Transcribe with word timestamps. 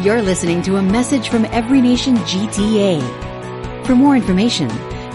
You're 0.00 0.22
listening 0.22 0.62
to 0.62 0.76
a 0.76 0.82
message 0.82 1.28
from 1.28 1.44
Every 1.44 1.82
Nation 1.82 2.16
GTA. 2.16 3.84
For 3.84 3.94
more 3.94 4.16
information, 4.16 4.70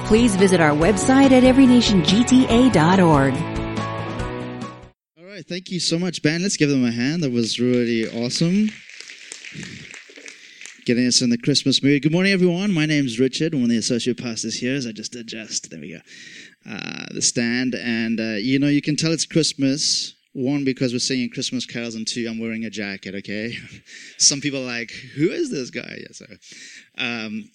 please 0.05 0.35
visit 0.35 0.61
our 0.61 0.69
website 0.69 1.31
at 1.31 1.41
everynationgta.org. 1.41 3.33
All 5.17 5.25
right, 5.25 5.43
thank 5.47 5.71
you 5.71 5.79
so 5.79 5.97
much, 5.97 6.21
Ben. 6.21 6.43
Let's 6.43 6.57
give 6.57 6.69
them 6.69 6.85
a 6.85 6.91
hand. 6.91 7.23
That 7.23 7.31
was 7.31 7.59
really 7.59 8.07
awesome. 8.23 8.69
Getting 10.85 11.07
us 11.07 11.23
in 11.23 11.31
the 11.31 11.39
Christmas 11.39 11.81
mood. 11.81 12.03
Good 12.03 12.11
morning, 12.11 12.31
everyone. 12.31 12.71
My 12.71 12.85
name's 12.85 13.19
Richard. 13.19 13.55
I'm 13.55 13.61
one 13.61 13.71
of 13.71 13.73
the 13.73 13.79
associate 13.79 14.21
pastors 14.21 14.59
here. 14.59 14.75
As 14.75 14.85
I 14.85 14.91
just 14.91 15.15
adjust, 15.15 15.71
there 15.71 15.79
we 15.79 15.93
go, 15.93 16.01
uh, 16.71 17.07
the 17.15 17.23
stand. 17.23 17.73
And 17.73 18.19
uh, 18.19 18.35
you 18.35 18.59
know, 18.59 18.67
you 18.67 18.83
can 18.83 18.95
tell 18.95 19.11
it's 19.11 19.25
Christmas. 19.25 20.13
One, 20.37 20.63
because 20.63 20.93
we're 20.93 20.99
singing 20.99 21.31
Christmas 21.31 21.65
carols, 21.65 21.95
and 21.95 22.05
two, 22.05 22.27
I'm 22.29 22.37
wearing 22.37 22.63
a 22.63 22.69
jacket. 22.69 23.15
Okay, 23.15 23.57
some 24.19 24.39
people 24.39 24.61
are 24.61 24.67
like, 24.67 24.91
"Who 25.15 25.31
is 25.31 25.49
this 25.49 25.71
guy?" 25.71 25.97
Yeah, 25.99 26.11
so 26.11 26.25
um, 26.99 27.49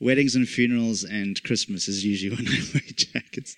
weddings 0.00 0.34
and 0.34 0.46
funerals 0.46 1.02
and 1.02 1.42
Christmas 1.44 1.88
is 1.88 2.04
usually 2.04 2.36
when 2.36 2.46
I 2.46 2.60
wear 2.74 2.82
jackets. 2.94 3.56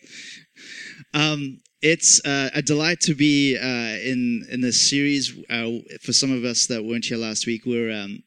Um, 1.12 1.58
it's 1.82 2.24
uh, 2.24 2.50
a 2.54 2.62
delight 2.62 3.00
to 3.00 3.16
be 3.16 3.58
uh, 3.58 3.98
in 4.08 4.46
in 4.48 4.60
this 4.60 4.88
series. 4.88 5.36
Uh, 5.50 5.78
for 6.00 6.12
some 6.12 6.30
of 6.30 6.44
us 6.44 6.68
that 6.68 6.84
weren't 6.84 7.06
here 7.06 7.18
last 7.18 7.48
week, 7.48 7.66
we're 7.66 7.90
um, 7.90 8.22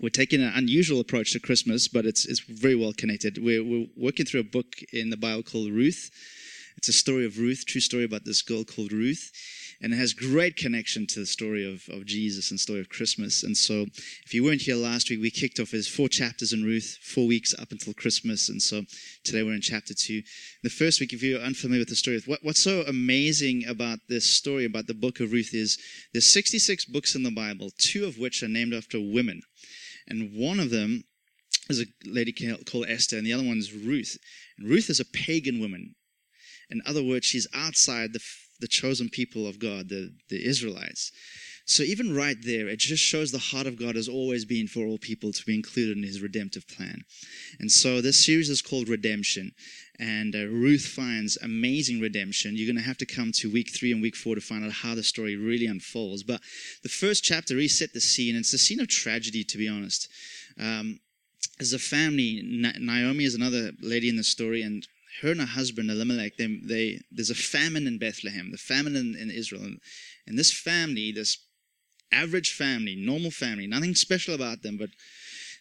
we're 0.00 0.08
taking 0.08 0.42
an 0.42 0.52
unusual 0.52 0.98
approach 0.98 1.32
to 1.34 1.38
Christmas, 1.38 1.86
but 1.86 2.06
it's 2.06 2.26
it's 2.26 2.40
very 2.40 2.74
well 2.74 2.92
connected. 2.92 3.38
We're, 3.40 3.62
we're 3.62 3.86
working 3.96 4.26
through 4.26 4.40
a 4.40 4.52
book 4.52 4.66
in 4.92 5.10
the 5.10 5.16
Bible 5.16 5.44
called 5.44 5.70
Ruth. 5.70 6.10
It's 6.76 6.88
a 6.88 6.92
story 6.92 7.24
of 7.24 7.38
Ruth, 7.38 7.64
true 7.68 7.80
story 7.80 8.02
about 8.02 8.24
this 8.24 8.42
girl 8.42 8.64
called 8.64 8.90
Ruth 8.90 9.30
and 9.80 9.94
it 9.94 9.96
has 9.96 10.12
great 10.12 10.56
connection 10.56 11.06
to 11.06 11.20
the 11.20 11.26
story 11.26 11.64
of, 11.64 11.88
of 11.94 12.04
Jesus 12.04 12.50
and 12.50 12.60
story 12.60 12.80
of 12.80 12.88
Christmas. 12.88 13.42
And 13.42 13.56
so, 13.56 13.86
if 14.24 14.34
you 14.34 14.44
weren't 14.44 14.62
here 14.62 14.76
last 14.76 15.08
week, 15.08 15.20
we 15.20 15.30
kicked 15.30 15.58
off 15.58 15.72
as 15.72 15.88
four 15.88 16.08
chapters 16.08 16.52
in 16.52 16.62
Ruth, 16.62 16.98
four 17.02 17.26
weeks 17.26 17.54
up 17.58 17.72
until 17.72 17.94
Christmas, 17.94 18.48
and 18.48 18.60
so 18.60 18.82
today 19.24 19.42
we're 19.42 19.54
in 19.54 19.60
chapter 19.60 19.94
two. 19.94 20.22
The 20.62 20.70
first 20.70 21.00
week, 21.00 21.12
if 21.12 21.22
you're 21.22 21.40
unfamiliar 21.40 21.80
with 21.80 21.88
the 21.88 21.96
story, 21.96 22.20
what, 22.26 22.40
what's 22.42 22.62
so 22.62 22.82
amazing 22.82 23.64
about 23.66 24.00
this 24.08 24.26
story 24.26 24.64
about 24.64 24.86
the 24.86 24.94
book 24.94 25.20
of 25.20 25.32
Ruth 25.32 25.54
is 25.54 25.78
there's 26.12 26.32
66 26.32 26.84
books 26.86 27.14
in 27.14 27.22
the 27.22 27.30
Bible, 27.30 27.70
two 27.78 28.04
of 28.04 28.18
which 28.18 28.42
are 28.42 28.48
named 28.48 28.74
after 28.74 28.98
women, 29.00 29.40
and 30.06 30.30
one 30.34 30.60
of 30.60 30.70
them 30.70 31.04
is 31.70 31.80
a 31.80 31.86
lady 32.04 32.32
called 32.64 32.86
Esther, 32.88 33.16
and 33.16 33.26
the 33.26 33.32
other 33.32 33.44
one 33.44 33.58
is 33.58 33.72
Ruth. 33.72 34.18
And 34.58 34.68
Ruth 34.68 34.90
is 34.90 35.00
a 35.00 35.04
pagan 35.04 35.60
woman. 35.60 35.94
In 36.68 36.82
other 36.84 37.02
words, 37.02 37.26
she's 37.26 37.46
outside 37.54 38.12
the 38.12 38.20
the 38.60 38.68
chosen 38.68 39.08
people 39.08 39.46
of 39.46 39.58
God, 39.58 39.88
the, 39.88 40.12
the 40.28 40.44
Israelites. 40.44 41.12
So 41.66 41.84
even 41.84 42.16
right 42.16 42.36
there, 42.42 42.68
it 42.68 42.80
just 42.80 43.04
shows 43.04 43.30
the 43.30 43.38
heart 43.38 43.68
of 43.68 43.78
God 43.78 43.94
has 43.94 44.08
always 44.08 44.44
been 44.44 44.66
for 44.66 44.84
all 44.84 44.98
people 44.98 45.32
to 45.32 45.44
be 45.44 45.54
included 45.54 45.96
in 45.96 46.02
his 46.02 46.20
redemptive 46.20 46.66
plan. 46.66 47.02
And 47.60 47.70
so 47.70 48.00
this 48.00 48.24
series 48.26 48.50
is 48.50 48.60
called 48.60 48.88
Redemption. 48.88 49.52
And 50.00 50.34
uh, 50.34 50.46
Ruth 50.46 50.84
finds 50.84 51.36
amazing 51.36 52.00
redemption. 52.00 52.56
You're 52.56 52.66
going 52.66 52.82
to 52.82 52.88
have 52.88 52.98
to 52.98 53.06
come 53.06 53.30
to 53.36 53.52
week 53.52 53.70
three 53.70 53.92
and 53.92 54.02
week 54.02 54.16
four 54.16 54.34
to 54.34 54.40
find 54.40 54.64
out 54.64 54.72
how 54.72 54.96
the 54.96 55.04
story 55.04 55.36
really 55.36 55.66
unfolds. 55.66 56.24
But 56.24 56.40
the 56.82 56.88
first 56.88 57.22
chapter 57.22 57.54
reset 57.54 57.92
the 57.92 58.00
scene. 58.00 58.34
It's 58.34 58.52
a 58.52 58.58
scene 58.58 58.80
of 58.80 58.88
tragedy, 58.88 59.44
to 59.44 59.58
be 59.58 59.68
honest. 59.68 60.08
Um, 60.58 60.98
as 61.60 61.72
a 61.72 61.78
family, 61.78 62.42
Naomi 62.42 63.24
is 63.24 63.34
another 63.34 63.72
lady 63.80 64.08
in 64.08 64.16
the 64.16 64.24
story, 64.24 64.62
and 64.62 64.88
her 65.22 65.32
and 65.32 65.40
her 65.40 65.46
husband 65.46 65.90
Elimelech, 65.90 66.36
they, 66.36 66.60
they, 66.62 67.00
there's 67.10 67.30
a 67.30 67.34
famine 67.34 67.86
in 67.86 67.98
Bethlehem, 67.98 68.50
the 68.50 68.58
famine 68.58 68.96
in, 68.96 69.14
in 69.14 69.30
Israel. 69.30 69.62
And, 69.62 69.80
and 70.26 70.38
this 70.38 70.52
family, 70.52 71.12
this 71.12 71.38
average 72.12 72.52
family, 72.52 72.96
normal 72.96 73.30
family, 73.30 73.66
nothing 73.66 73.94
special 73.94 74.34
about 74.34 74.62
them, 74.62 74.76
but 74.76 74.90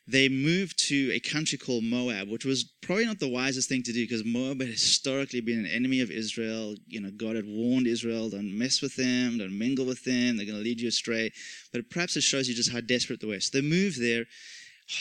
they 0.08 0.28
moved 0.28 0.80
to 0.88 1.12
a 1.14 1.20
country 1.20 1.58
called 1.58 1.84
Moab, 1.84 2.30
which 2.30 2.44
was 2.44 2.64
probably 2.82 3.06
not 3.06 3.20
the 3.20 3.28
wisest 3.28 3.70
thing 3.70 3.84
to 3.84 3.94
do 3.94 4.04
because 4.04 4.26
Moab 4.26 4.60
had 4.60 4.70
historically 4.70 5.40
been 5.40 5.60
an 5.60 5.68
enemy 5.68 6.02
of 6.02 6.10
Israel. 6.10 6.74
You 6.88 7.02
know, 7.02 7.12
God 7.16 7.36
had 7.36 7.46
warned 7.46 7.86
Israel, 7.86 8.30
don't 8.30 8.58
mess 8.58 8.82
with 8.82 8.96
them, 8.96 9.38
don't 9.38 9.56
mingle 9.56 9.86
with 9.86 10.04
them, 10.06 10.36
they're 10.36 10.48
going 10.48 10.58
to 10.58 10.64
lead 10.64 10.82
you 10.82 10.88
astray. 10.88 11.32
But 11.72 11.92
perhaps 11.92 12.18
it 12.18 12.22
shows 12.22 12.50
you 12.50 12.56
just 12.56 12.72
how 12.72 12.82
desperate 12.82 13.22
they 13.22 13.28
were. 13.28 13.40
So 13.40 13.60
they 13.60 13.68
moved 13.68 14.02
there 14.02 14.26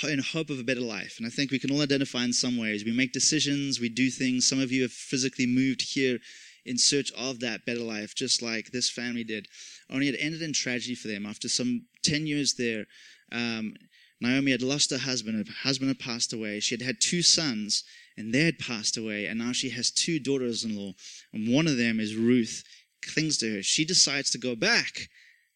in 0.05 0.19
hope 0.19 0.51
of 0.51 0.59
a 0.59 0.65
better 0.65 0.81
life. 0.81 1.17
And 1.19 1.27
I 1.27 1.31
think 1.31 1.51
we 1.51 1.59
can 1.59 1.71
all 1.71 1.83
identify 1.83 2.25
in 2.25 2.33
some 2.33 2.57
ways. 2.57 2.85
We 2.85 2.93
make 2.93 3.13
decisions, 3.13 3.81
we 3.81 3.89
do 3.89 4.11
things. 4.11 4.47
Some 4.47 4.61
of 4.61 4.71
you 4.71 4.83
have 4.83 4.93
physically 4.93 5.47
moved 5.47 5.83
here 5.83 6.19
in 6.65 6.77
search 6.77 7.11
of 7.13 7.41
that 7.41 7.65
better 7.65 7.81
life, 7.81 8.15
just 8.15 8.43
like 8.43 8.71
this 8.71 8.91
family 8.91 9.25
did. 9.25 9.49
Only 9.91 10.09
it 10.09 10.17
ended 10.19 10.43
in 10.43 10.53
tragedy 10.53 10.95
for 10.95 11.09
them. 11.09 11.25
After 11.25 11.49
some 11.49 11.87
10 12.03 12.27
years 12.27 12.55
there, 12.55 12.87
um, 13.33 13.75
Naomi 14.21 14.51
had 14.51 14.63
lost 14.63 14.91
her 14.91 14.99
husband. 14.99 15.47
Her 15.47 15.55
husband 15.63 15.89
had 15.89 15.99
passed 15.99 16.33
away. 16.33 16.61
She 16.61 16.75
had 16.75 16.83
had 16.83 17.01
two 17.01 17.23
sons, 17.23 17.85
and 18.17 18.35
they 18.35 18.45
had 18.45 18.59
passed 18.59 18.97
away. 18.97 19.27
And 19.27 19.39
now 19.39 19.53
she 19.53 19.71
has 19.71 19.91
two 19.91 20.19
daughters 20.19 20.65
in 20.65 20.77
law. 20.77 20.93
And 21.33 21.53
one 21.53 21.67
of 21.67 21.79
them 21.79 22.01
is 22.01 22.17
Ruth, 22.17 22.65
clings 23.03 23.39
to 23.39 23.57
her. 23.57 23.63
She 23.63 23.85
decides 23.85 24.31
to 24.31 24.39
go 24.39 24.55
back 24.55 25.09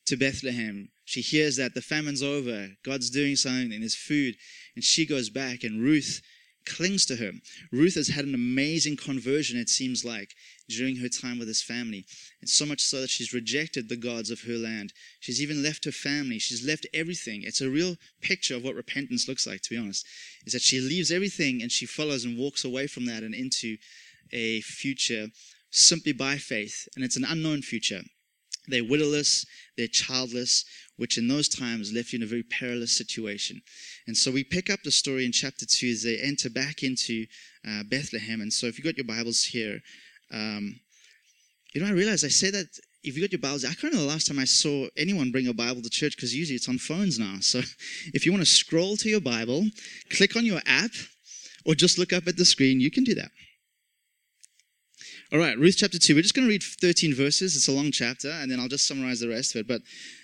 to 0.06 0.16
Bethlehem 0.16 0.88
she 1.04 1.20
hears 1.20 1.56
that 1.56 1.74
the 1.74 1.82
famine's 1.82 2.22
over, 2.22 2.70
God's 2.84 3.10
doing 3.10 3.36
something, 3.36 3.72
and 3.72 3.82
there's 3.82 3.94
food, 3.94 4.36
and 4.74 4.84
she 4.84 5.04
goes 5.04 5.30
back, 5.30 5.64
and 5.64 5.82
Ruth 5.82 6.22
clings 6.64 7.04
to 7.06 7.16
her. 7.16 7.32
Ruth 7.72 7.96
has 7.96 8.08
had 8.08 8.24
an 8.24 8.34
amazing 8.34 8.96
conversion, 8.96 9.58
it 9.58 9.68
seems 9.68 10.04
like, 10.04 10.34
during 10.68 10.96
her 10.96 11.08
time 11.08 11.38
with 11.38 11.48
this 11.48 11.62
family. 11.62 12.06
And 12.40 12.48
so 12.48 12.64
much 12.64 12.80
so 12.80 13.00
that 13.00 13.10
she's 13.10 13.34
rejected 13.34 13.88
the 13.88 13.96
gods 13.96 14.30
of 14.30 14.42
her 14.42 14.54
land. 14.54 14.92
She's 15.18 15.42
even 15.42 15.62
left 15.62 15.84
her 15.86 15.92
family. 15.92 16.38
She's 16.38 16.64
left 16.64 16.86
everything. 16.94 17.42
It's 17.42 17.60
a 17.60 17.68
real 17.68 17.96
picture 18.20 18.54
of 18.54 18.62
what 18.62 18.76
repentance 18.76 19.26
looks 19.26 19.46
like, 19.46 19.60
to 19.62 19.70
be 19.70 19.76
honest. 19.76 20.06
Is 20.46 20.52
that 20.52 20.62
she 20.62 20.80
leaves 20.80 21.10
everything 21.10 21.62
and 21.62 21.72
she 21.72 21.84
follows 21.84 22.24
and 22.24 22.38
walks 22.38 22.64
away 22.64 22.86
from 22.86 23.06
that 23.06 23.24
and 23.24 23.34
into 23.34 23.76
a 24.32 24.60
future 24.60 25.26
simply 25.70 26.12
by 26.12 26.36
faith. 26.36 26.88
And 26.94 27.04
it's 27.04 27.16
an 27.16 27.26
unknown 27.28 27.62
future. 27.62 28.02
They're 28.72 28.82
widowless, 28.82 29.46
they're 29.76 29.86
childless, 29.86 30.64
which 30.96 31.18
in 31.18 31.28
those 31.28 31.48
times 31.48 31.92
left 31.92 32.12
you 32.12 32.18
in 32.18 32.22
a 32.22 32.26
very 32.26 32.42
perilous 32.42 32.96
situation. 32.96 33.60
And 34.06 34.16
so 34.16 34.30
we 34.30 34.44
pick 34.44 34.70
up 34.70 34.80
the 34.82 34.90
story 34.90 35.24
in 35.24 35.32
chapter 35.32 35.66
2 35.66 35.90
as 35.90 36.02
they 36.02 36.18
enter 36.18 36.50
back 36.50 36.82
into 36.82 37.26
uh, 37.68 37.82
Bethlehem. 37.88 38.40
And 38.40 38.52
so 38.52 38.66
if 38.66 38.78
you've 38.78 38.84
got 38.84 38.96
your 38.96 39.06
Bibles 39.06 39.44
here, 39.44 39.80
um, 40.32 40.74
you 41.74 41.80
know, 41.80 41.88
I 41.88 41.92
realize 41.92 42.24
I 42.24 42.28
say 42.28 42.50
that 42.50 42.66
if 43.04 43.16
you 43.16 43.22
got 43.22 43.32
your 43.32 43.40
Bibles, 43.40 43.64
I 43.64 43.68
can't 43.68 43.84
remember 43.84 44.06
the 44.06 44.12
last 44.12 44.26
time 44.26 44.38
I 44.38 44.44
saw 44.44 44.86
anyone 44.96 45.32
bring 45.32 45.48
a 45.48 45.54
Bible 45.54 45.82
to 45.82 45.90
church 45.90 46.16
because 46.16 46.34
usually 46.34 46.56
it's 46.56 46.68
on 46.68 46.78
phones 46.78 47.18
now. 47.18 47.36
So 47.40 47.60
if 48.14 48.24
you 48.24 48.32
want 48.32 48.42
to 48.42 48.50
scroll 48.50 48.96
to 48.96 49.08
your 49.08 49.20
Bible, 49.20 49.66
click 50.10 50.36
on 50.36 50.44
your 50.44 50.60
app, 50.66 50.92
or 51.64 51.74
just 51.74 51.98
look 51.98 52.12
up 52.12 52.26
at 52.26 52.36
the 52.36 52.44
screen, 52.44 52.80
you 52.80 52.90
can 52.90 53.04
do 53.04 53.14
that. 53.14 53.30
All 55.32 55.38
right, 55.38 55.58
Ruth 55.58 55.76
chapter 55.78 55.98
2. 55.98 56.14
We're 56.14 56.20
just 56.20 56.34
going 56.34 56.46
to 56.46 56.52
read 56.52 56.62
13 56.62 57.14
verses. 57.14 57.56
It's 57.56 57.66
a 57.66 57.72
long 57.72 57.90
chapter, 57.90 58.28
and 58.28 58.50
then 58.50 58.60
I'll 58.60 58.68
just 58.68 58.86
summarize 58.86 59.20
the 59.20 59.30
rest 59.30 59.54
of 59.54 59.60
it. 59.60 59.66
But 59.66 59.80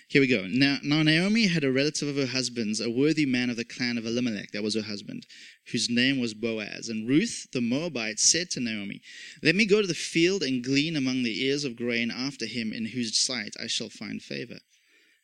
here 0.07 0.21
we 0.21 0.27
go. 0.27 0.45
Now, 0.47 0.77
now 0.83 1.01
Naomi 1.01 1.47
had 1.47 1.63
a 1.63 1.71
relative 1.71 2.09
of 2.09 2.15
her 2.17 2.31
husband's, 2.31 2.79
a 2.79 2.91
worthy 2.91 3.25
man 3.25 3.49
of 3.49 3.57
the 3.57 3.65
clan 3.65 3.97
of 3.97 4.05
Elimelech, 4.05 4.51
that 4.51 4.61
was 4.61 4.75
her 4.75 4.83
husband, 4.83 5.25
whose 5.71 5.89
name 5.89 6.19
was 6.19 6.35
Boaz. 6.35 6.89
And 6.89 7.09
Ruth 7.09 7.47
the 7.51 7.59
Moabite 7.59 8.19
said 8.19 8.51
to 8.51 8.59
Naomi, 8.59 9.01
Let 9.41 9.55
me 9.55 9.65
go 9.65 9.81
to 9.81 9.87
the 9.87 9.95
field 9.95 10.43
and 10.43 10.63
glean 10.63 10.95
among 10.95 11.23
the 11.23 11.43
ears 11.43 11.63
of 11.63 11.75
grain 11.75 12.11
after 12.11 12.45
him, 12.45 12.71
in 12.71 12.85
whose 12.85 13.17
sight 13.17 13.55
I 13.59 13.65
shall 13.65 13.89
find 13.89 14.21
favor. 14.21 14.59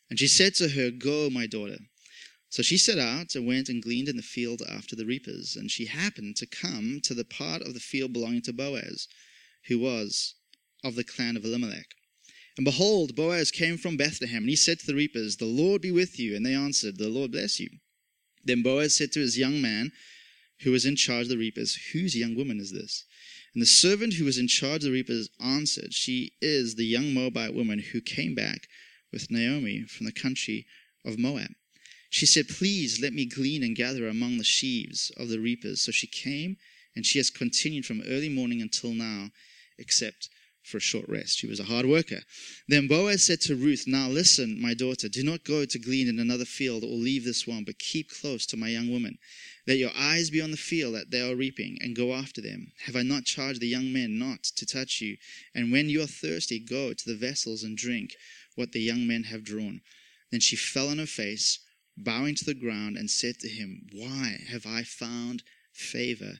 And 0.09 0.17
she 0.17 0.27
said 0.27 0.55
to 0.55 0.69
her, 0.69 0.89
Go, 0.89 1.29
my 1.29 1.45
daughter. 1.45 1.77
So 2.49 2.63
she 2.63 2.79
set 2.79 2.97
out 2.97 3.35
and 3.35 3.45
went 3.45 3.69
and 3.69 3.83
gleaned 3.83 4.09
in 4.09 4.17
the 4.17 4.23
field 4.23 4.63
after 4.67 4.95
the 4.95 5.05
reapers. 5.05 5.55
And 5.55 5.69
she 5.69 5.85
happened 5.85 6.37
to 6.37 6.47
come 6.47 7.01
to 7.03 7.13
the 7.13 7.23
part 7.25 7.61
of 7.61 7.75
the 7.75 7.79
field 7.79 8.13
belonging 8.13 8.41
to 8.45 8.51
Boaz 8.53 9.07
who 9.67 9.79
was 9.79 10.35
of 10.83 10.95
the 10.95 11.03
clan 11.03 11.35
of 11.35 11.45
Elimelech. 11.45 11.95
And 12.57 12.65
behold, 12.65 13.15
Boaz 13.15 13.51
came 13.51 13.77
from 13.77 13.97
Bethlehem, 13.97 14.43
and 14.43 14.49
he 14.49 14.55
said 14.55 14.79
to 14.79 14.87
the 14.87 14.95
reapers, 14.95 15.37
The 15.37 15.45
Lord 15.45 15.81
be 15.81 15.91
with 15.91 16.19
you. 16.19 16.35
And 16.35 16.45
they 16.45 16.53
answered, 16.53 16.97
The 16.97 17.09
Lord 17.09 17.31
bless 17.31 17.59
you. 17.59 17.69
Then 18.43 18.61
Boaz 18.61 18.95
said 18.95 19.11
to 19.13 19.19
his 19.19 19.37
young 19.37 19.61
man, 19.61 19.91
who 20.61 20.71
was 20.71 20.85
in 20.85 20.95
charge 20.95 21.23
of 21.23 21.29
the 21.29 21.37
reapers, 21.37 21.75
Whose 21.91 22.15
young 22.15 22.35
woman 22.35 22.59
is 22.59 22.71
this? 22.71 23.03
And 23.53 23.61
the 23.61 23.67
servant 23.67 24.13
who 24.13 24.25
was 24.25 24.37
in 24.37 24.47
charge 24.47 24.77
of 24.77 24.83
the 24.83 24.91
reapers 24.91 25.29
answered, 25.39 25.93
She 25.93 26.33
is 26.41 26.75
the 26.75 26.85
young 26.85 27.13
Moabite 27.13 27.53
woman 27.53 27.79
who 27.79 28.01
came 28.01 28.35
back 28.35 28.67
with 29.11 29.31
Naomi 29.31 29.83
from 29.83 30.05
the 30.05 30.11
country 30.11 30.65
of 31.03 31.19
Moab. 31.19 31.53
She 32.09 32.25
said, 32.25 32.47
Please 32.47 33.01
let 33.01 33.13
me 33.13 33.25
glean 33.25 33.63
and 33.63 33.75
gather 33.75 34.07
among 34.07 34.37
the 34.37 34.43
sheaves 34.43 35.11
of 35.17 35.27
the 35.27 35.39
reapers. 35.39 35.81
So 35.81 35.91
she 35.91 36.07
came, 36.07 36.57
and 36.95 37.05
she 37.05 37.19
has 37.19 37.29
continued 37.29 37.85
from 37.85 38.01
early 38.01 38.29
morning 38.29 38.61
until 38.61 38.93
now 38.93 39.31
except 39.77 40.29
for 40.65 40.77
a 40.77 40.81
short 40.81 41.07
rest. 41.07 41.37
She 41.37 41.47
was 41.47 41.59
a 41.59 41.65
hard 41.65 41.85
worker. 41.85 42.21
Then 42.67 42.87
Boaz 42.87 43.23
said 43.23 43.39
to 43.41 43.55
Ruth, 43.55 43.85
Now 43.85 44.09
listen, 44.09 44.59
my 44.59 44.73
daughter, 44.73 45.07
do 45.07 45.23
not 45.23 45.43
go 45.43 45.63
to 45.63 45.79
glean 45.79 46.07
in 46.07 46.17
another 46.17 46.45
field 46.45 46.83
or 46.83 46.87
leave 46.87 47.23
this 47.23 47.45
one, 47.45 47.63
but 47.63 47.77
keep 47.77 48.09
close 48.09 48.47
to 48.47 48.57
my 48.57 48.69
young 48.69 48.89
woman. 48.89 49.19
Let 49.67 49.77
your 49.77 49.91
eyes 49.95 50.31
be 50.31 50.41
on 50.41 50.51
the 50.51 50.57
field 50.57 50.95
that 50.95 51.11
they 51.11 51.21
are 51.21 51.35
reaping, 51.35 51.77
and 51.81 51.95
go 51.95 52.13
after 52.13 52.41
them. 52.41 52.71
Have 52.85 52.95
I 52.95 53.03
not 53.03 53.25
charged 53.25 53.61
the 53.61 53.67
young 53.67 53.93
men 53.93 54.17
not 54.17 54.43
to 54.55 54.65
touch 54.65 55.01
you? 55.01 55.17
And 55.53 55.71
when 55.71 55.87
you 55.87 56.01
are 56.01 56.07
thirsty, 56.07 56.59
go 56.59 56.93
to 56.93 57.05
the 57.05 57.15
vessels 57.15 57.63
and 57.63 57.77
drink 57.77 58.15
what 58.55 58.71
the 58.71 58.81
young 58.81 59.05
men 59.05 59.23
have 59.23 59.43
drawn. 59.43 59.81
Then 60.31 60.39
she 60.39 60.55
fell 60.55 60.89
on 60.89 60.97
her 60.97 61.05
face, 61.05 61.59
bowing 61.95 62.33
to 62.35 62.45
the 62.45 62.55
ground, 62.55 62.97
and 62.97 63.09
said 63.09 63.39
to 63.39 63.47
him, 63.47 63.87
Why 63.93 64.39
have 64.47 64.65
I 64.65 64.83
found 64.83 65.43
favor 65.71 66.39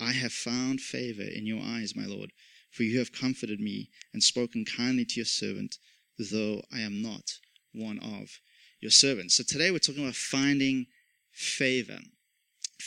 I 0.00 0.12
have 0.12 0.32
found 0.32 0.80
favor 0.80 1.22
in 1.22 1.46
your 1.46 1.62
eyes, 1.62 1.94
my 1.94 2.06
Lord, 2.06 2.32
for 2.70 2.82
you 2.82 2.98
have 2.98 3.12
comforted 3.12 3.60
me 3.60 3.90
and 4.12 4.22
spoken 4.22 4.64
kindly 4.64 5.04
to 5.04 5.16
your 5.16 5.26
servant, 5.26 5.78
though 6.18 6.62
I 6.72 6.80
am 6.80 7.02
not 7.02 7.38
one 7.72 7.98
of 7.98 8.40
your 8.80 8.90
servants. 8.90 9.36
So 9.36 9.44
today 9.44 9.70
we're 9.70 9.78
talking 9.78 10.02
about 10.02 10.16
finding 10.16 10.86
favor. 11.30 11.98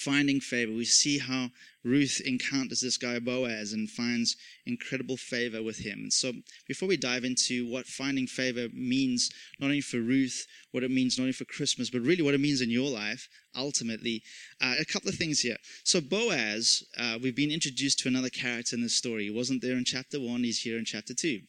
Finding 0.03 0.41
favor. 0.41 0.73
We 0.73 0.83
see 0.83 1.19
how 1.19 1.51
Ruth 1.85 2.19
encounters 2.25 2.81
this 2.81 2.97
guy 2.97 3.17
Boaz 3.17 3.71
and 3.71 3.89
finds 3.89 4.35
incredible 4.65 5.15
favor 5.15 5.63
with 5.63 5.77
him. 5.77 5.99
And 5.99 6.13
so, 6.13 6.33
before 6.67 6.89
we 6.89 6.97
dive 6.97 7.23
into 7.23 7.65
what 7.65 7.87
finding 7.87 8.27
favor 8.27 8.67
means, 8.73 9.31
not 9.57 9.67
only 9.67 9.79
for 9.79 10.01
Ruth, 10.01 10.47
what 10.71 10.83
it 10.83 10.91
means 10.91 11.17
not 11.17 11.23
only 11.23 11.31
for 11.31 11.45
Christmas, 11.45 11.89
but 11.89 12.01
really 12.01 12.21
what 12.21 12.33
it 12.33 12.41
means 12.41 12.59
in 12.59 12.69
your 12.69 12.89
life, 12.89 13.29
ultimately, 13.55 14.21
uh, 14.59 14.75
a 14.77 14.83
couple 14.83 15.07
of 15.07 15.15
things 15.15 15.39
here. 15.39 15.57
So, 15.85 16.01
Boaz, 16.01 16.83
uh, 16.97 17.17
we've 17.21 17.35
been 17.35 17.51
introduced 17.51 17.99
to 17.99 18.09
another 18.09 18.29
character 18.29 18.75
in 18.75 18.81
this 18.81 18.95
story. 18.95 19.23
He 19.23 19.31
wasn't 19.31 19.61
there 19.61 19.77
in 19.77 19.85
chapter 19.85 20.19
one, 20.19 20.43
he's 20.43 20.59
here 20.59 20.77
in 20.77 20.85
chapter 20.85 21.13
two. 21.13 21.41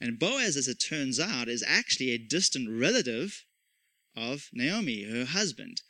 And 0.00 0.20
Boaz, 0.20 0.56
as 0.56 0.68
it 0.68 0.76
turns 0.76 1.18
out, 1.18 1.48
is 1.48 1.64
actually 1.66 2.10
a 2.10 2.18
distant 2.18 2.68
relative 2.70 3.44
of 4.14 4.48
Naomi, 4.52 5.02
her 5.02 5.24
husband 5.24 5.82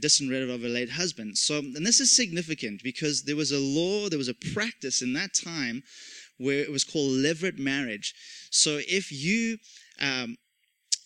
distant 0.00 0.30
relative 0.30 0.54
of 0.54 0.62
her 0.62 0.68
late 0.68 0.90
husband. 0.90 1.38
So, 1.38 1.58
and 1.58 1.86
this 1.86 2.00
is 2.00 2.14
significant 2.14 2.82
because 2.82 3.24
there 3.24 3.36
was 3.36 3.52
a 3.52 3.58
law, 3.58 4.08
there 4.08 4.18
was 4.18 4.28
a 4.28 4.34
practice 4.54 5.02
in 5.02 5.12
that 5.14 5.34
time 5.34 5.82
where 6.38 6.60
it 6.60 6.72
was 6.72 6.84
called 6.84 7.12
levirate 7.12 7.58
marriage. 7.58 8.14
So, 8.50 8.80
if 8.88 9.10
you 9.12 9.58
um, 10.00 10.36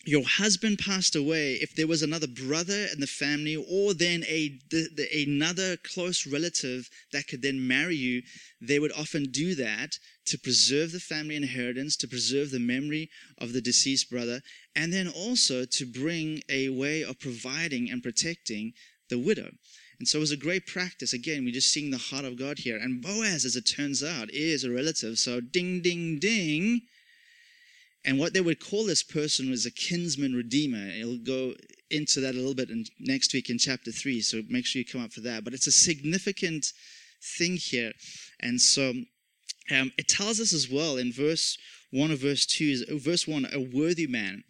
your 0.07 0.25
husband 0.25 0.79
passed 0.79 1.17
away, 1.17 1.55
if 1.55 1.75
there 1.75 1.89
was 1.89 2.01
another 2.01 2.29
brother 2.29 2.87
in 2.93 3.01
the 3.01 3.09
family, 3.09 3.57
or 3.57 3.93
then 3.93 4.23
a 4.29 4.57
the, 4.71 4.89
the, 4.95 5.25
another 5.25 5.77
close 5.77 6.27
relative 6.27 6.89
that 7.13 7.27
could 7.27 7.43
then 7.43 7.67
marry 7.67 7.97
you, 7.97 8.23
they 8.61 8.79
would 8.79 8.93
often 8.93 9.25
do 9.25 9.57
that 9.57 9.99
to 10.27 10.39
preserve 10.39 10.93
the 10.93 11.01
family 11.01 11.35
inheritance, 11.35 11.97
to 11.97 12.09
preserve 12.09 12.53
the 12.53 12.61
memory 12.61 13.11
of 13.39 13.53
the 13.53 13.61
deceased 13.61 14.09
brother, 14.09 14.43
and 14.77 14.93
then 14.93 15.09
also 15.09 15.65
to 15.65 15.85
bring 15.85 16.41
a 16.49 16.69
way 16.69 17.03
of 17.03 17.19
providing 17.19 17.91
and 17.91 18.03
protecting 18.03 18.73
the 19.11 19.19
widow. 19.19 19.51
And 19.99 20.07
so 20.07 20.19
it 20.19 20.21
was 20.21 20.31
a 20.31 20.37
great 20.37 20.67
practice. 20.67 21.13
Again, 21.13 21.45
we're 21.45 21.53
just 21.53 21.73
seeing 21.73 21.91
the 21.91 21.99
heart 21.99 22.25
of 22.25 22.39
God 22.39 22.59
here. 22.59 22.77
And 22.77 23.03
Boaz, 23.03 23.45
as 23.45 23.57
it 23.57 23.63
turns 23.63 24.05
out, 24.05 24.31
is 24.31 24.63
a 24.63 24.71
relative. 24.71 25.19
So 25.19 25.41
ding, 25.41 25.81
ding, 25.81 26.19
ding 26.19 26.83
and 28.07 28.21
what 28.21 28.33
they 28.33 28.41
would 28.41 28.65
call 28.65 28.87
this 28.87 29.03
person 29.03 29.51
was 29.51 29.67
a 29.67 29.71
kinsman 29.71 30.33
redeemer. 30.33 30.89
It'll 30.97 31.19
go 31.19 31.55
into 31.91 32.21
that 32.21 32.35
a 32.35 32.39
little 32.39 32.55
bit 32.55 32.71
in, 32.71 32.85
next 33.01 33.35
week 33.35 33.51
in 33.51 33.59
chapter 33.59 33.91
3, 33.91 34.21
so 34.21 34.43
make 34.49 34.65
sure 34.65 34.79
you 34.79 34.87
come 34.87 35.03
up 35.03 35.13
for 35.13 35.21
that. 35.23 35.43
But 35.43 35.55
it's 35.55 35.67
a 35.67 35.73
significant 35.73 36.73
thing 37.37 37.57
here. 37.57 37.93
And 38.39 38.61
so 38.61 38.91
um, 39.73 39.91
it 39.99 40.07
tells 40.07 40.39
us 40.39 40.53
as 40.53 40.71
well 40.71 40.97
in 40.97 41.13
verse 41.13 41.59
1 41.91 42.13
of 42.13 42.21
verse 42.21 42.47
2, 42.47 42.65
is, 42.65 42.85
verse 43.03 43.27
1, 43.27 43.49
a 43.53 43.61
worthy 43.61 44.07
man. 44.07 44.45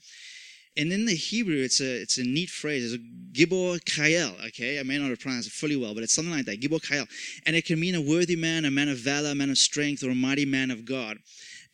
And 0.77 0.93
in 0.93 1.07
the 1.07 1.15
Hebrew, 1.15 1.57
it's 1.57 1.81
a 1.81 2.03
it's 2.03 2.19
a 2.19 2.23
neat 2.23 2.51
phrase. 2.51 2.93
It's 2.93 3.03
a 3.03 3.07
gibor 3.33 3.81
kael. 3.85 4.35
Okay, 4.49 4.79
I 4.79 4.83
may 4.83 4.99
not 4.99 5.09
have 5.09 5.21
pronounced 5.21 5.49
it 5.49 5.55
fully 5.55 5.75
well, 5.75 5.95
but 5.95 6.03
it's 6.03 6.13
something 6.13 6.35
like 6.35 6.45
that. 6.45 6.61
Gibor 6.61 6.83
kael, 6.83 7.09
and 7.47 7.57
it 7.57 7.65
can 7.65 7.81
mean 7.81 7.95
a 7.95 8.01
worthy 8.03 8.37
man, 8.37 8.67
a 8.67 8.71
man 8.71 8.91
of 8.91 8.99
valor, 8.99 9.31
a 9.31 9.35
man 9.35 9.49
of 9.49 9.57
strength, 9.57 10.05
or 10.05 10.11
a 10.11 10.15
mighty 10.15 10.45
man 10.45 10.71
of 10.71 10.85
God. 10.85 11.17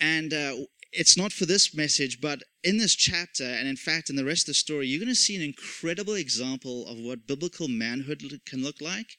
And 0.01 0.33
uh, 0.33 0.55
it's 0.93 1.17
not 1.17 1.33
for 1.33 1.47
this 1.47 1.75
message, 1.75 2.21
but 2.21 2.43
in 2.63 2.77
this 2.79 2.95
chapter, 2.95 3.45
and 3.45 3.67
in 3.67 3.77
fact 3.77 4.11
in 4.11 4.17
the 4.17 4.25
rest 4.25 4.43
of 4.43 4.49
the 4.49 4.55
story, 4.55 4.87
you're 4.87 5.01
going 5.01 5.09
to 5.09 5.15
see 5.15 5.37
an 5.37 5.43
incredible 5.43 6.15
example 6.15 6.87
of 6.87 6.99
what 6.99 7.27
biblical 7.27 7.69
manhood 7.69 8.23
can 8.47 8.63
look 8.63 8.81
like. 8.81 9.17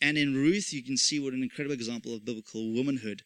And 0.00 0.16
in 0.16 0.34
Ruth, 0.34 0.72
you 0.72 0.84
can 0.84 0.96
see 0.96 1.18
what 1.18 1.32
an 1.32 1.42
incredible 1.42 1.74
example 1.74 2.14
of 2.14 2.24
biblical 2.24 2.72
womanhood 2.72 3.22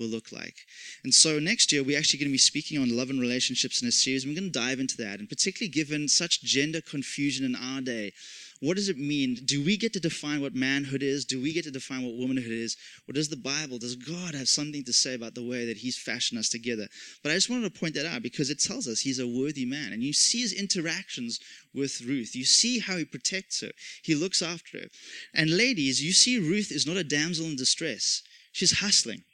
will 0.00 0.08
look 0.08 0.32
like. 0.32 0.56
And 1.04 1.14
so 1.14 1.38
next 1.38 1.70
year, 1.70 1.84
we're 1.84 1.98
actually 1.98 2.18
going 2.18 2.30
to 2.30 2.34
be 2.34 2.38
speaking 2.38 2.80
on 2.80 2.94
love 2.94 3.10
and 3.10 3.20
relationships 3.20 3.80
in 3.80 3.86
a 3.86 3.92
series. 3.92 4.26
We're 4.26 4.34
going 4.34 4.52
to 4.52 4.58
dive 4.58 4.80
into 4.80 4.96
that, 4.98 5.20
and 5.20 5.28
particularly 5.28 5.70
given 5.70 6.08
such 6.08 6.42
gender 6.42 6.80
confusion 6.80 7.46
in 7.46 7.54
our 7.54 7.80
day. 7.80 8.12
What 8.60 8.76
does 8.76 8.88
it 8.88 8.96
mean? 8.96 9.34
Do 9.44 9.62
we 9.62 9.76
get 9.76 9.92
to 9.92 10.00
define 10.00 10.40
what 10.40 10.54
manhood 10.54 11.02
is? 11.02 11.26
Do 11.26 11.42
we 11.42 11.52
get 11.52 11.64
to 11.64 11.70
define 11.70 12.02
what 12.02 12.16
womanhood 12.16 12.52
is? 12.52 12.76
Or 13.06 13.12
does 13.12 13.28
the 13.28 13.36
Bible, 13.36 13.78
does 13.78 13.96
God 13.96 14.34
have 14.34 14.48
something 14.48 14.82
to 14.84 14.94
say 14.94 15.14
about 15.14 15.34
the 15.34 15.44
way 15.44 15.66
that 15.66 15.76
He's 15.76 15.98
fashioned 15.98 16.38
us 16.38 16.48
together? 16.48 16.86
But 17.22 17.32
I 17.32 17.34
just 17.34 17.50
wanted 17.50 17.72
to 17.72 17.78
point 17.78 17.94
that 17.96 18.06
out 18.06 18.22
because 18.22 18.48
it 18.48 18.58
tells 18.58 18.88
us 18.88 19.00
He's 19.00 19.18
a 19.18 19.26
worthy 19.26 19.66
man. 19.66 19.92
And 19.92 20.02
you 20.02 20.14
see 20.14 20.40
His 20.40 20.54
interactions 20.54 21.38
with 21.74 22.00
Ruth. 22.00 22.34
You 22.34 22.46
see 22.46 22.78
how 22.78 22.96
He 22.96 23.04
protects 23.04 23.60
her, 23.60 23.72
He 24.02 24.14
looks 24.14 24.40
after 24.40 24.78
her. 24.78 24.86
And 25.34 25.54
ladies, 25.54 26.02
you 26.02 26.12
see 26.12 26.38
Ruth 26.38 26.72
is 26.72 26.86
not 26.86 26.96
a 26.96 27.04
damsel 27.04 27.46
in 27.46 27.56
distress, 27.56 28.22
she's 28.52 28.78
hustling. 28.78 29.24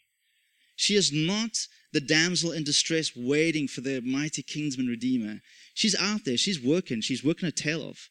She 0.75 0.97
is 0.97 1.13
not 1.13 1.69
the 1.93 2.01
damsel 2.01 2.51
in 2.51 2.65
distress 2.65 3.13
waiting 3.15 3.69
for 3.69 3.83
the 3.83 4.01
mighty 4.01 4.43
kinsman 4.43 4.89
redeemer. 4.89 5.41
She's 5.75 5.95
out 5.95 6.25
there, 6.25 6.37
she's 6.37 6.61
working, 6.61 7.03
she's 7.03 7.23
working 7.23 7.47
her 7.47 7.53
tail 7.53 7.83
off. 7.83 8.11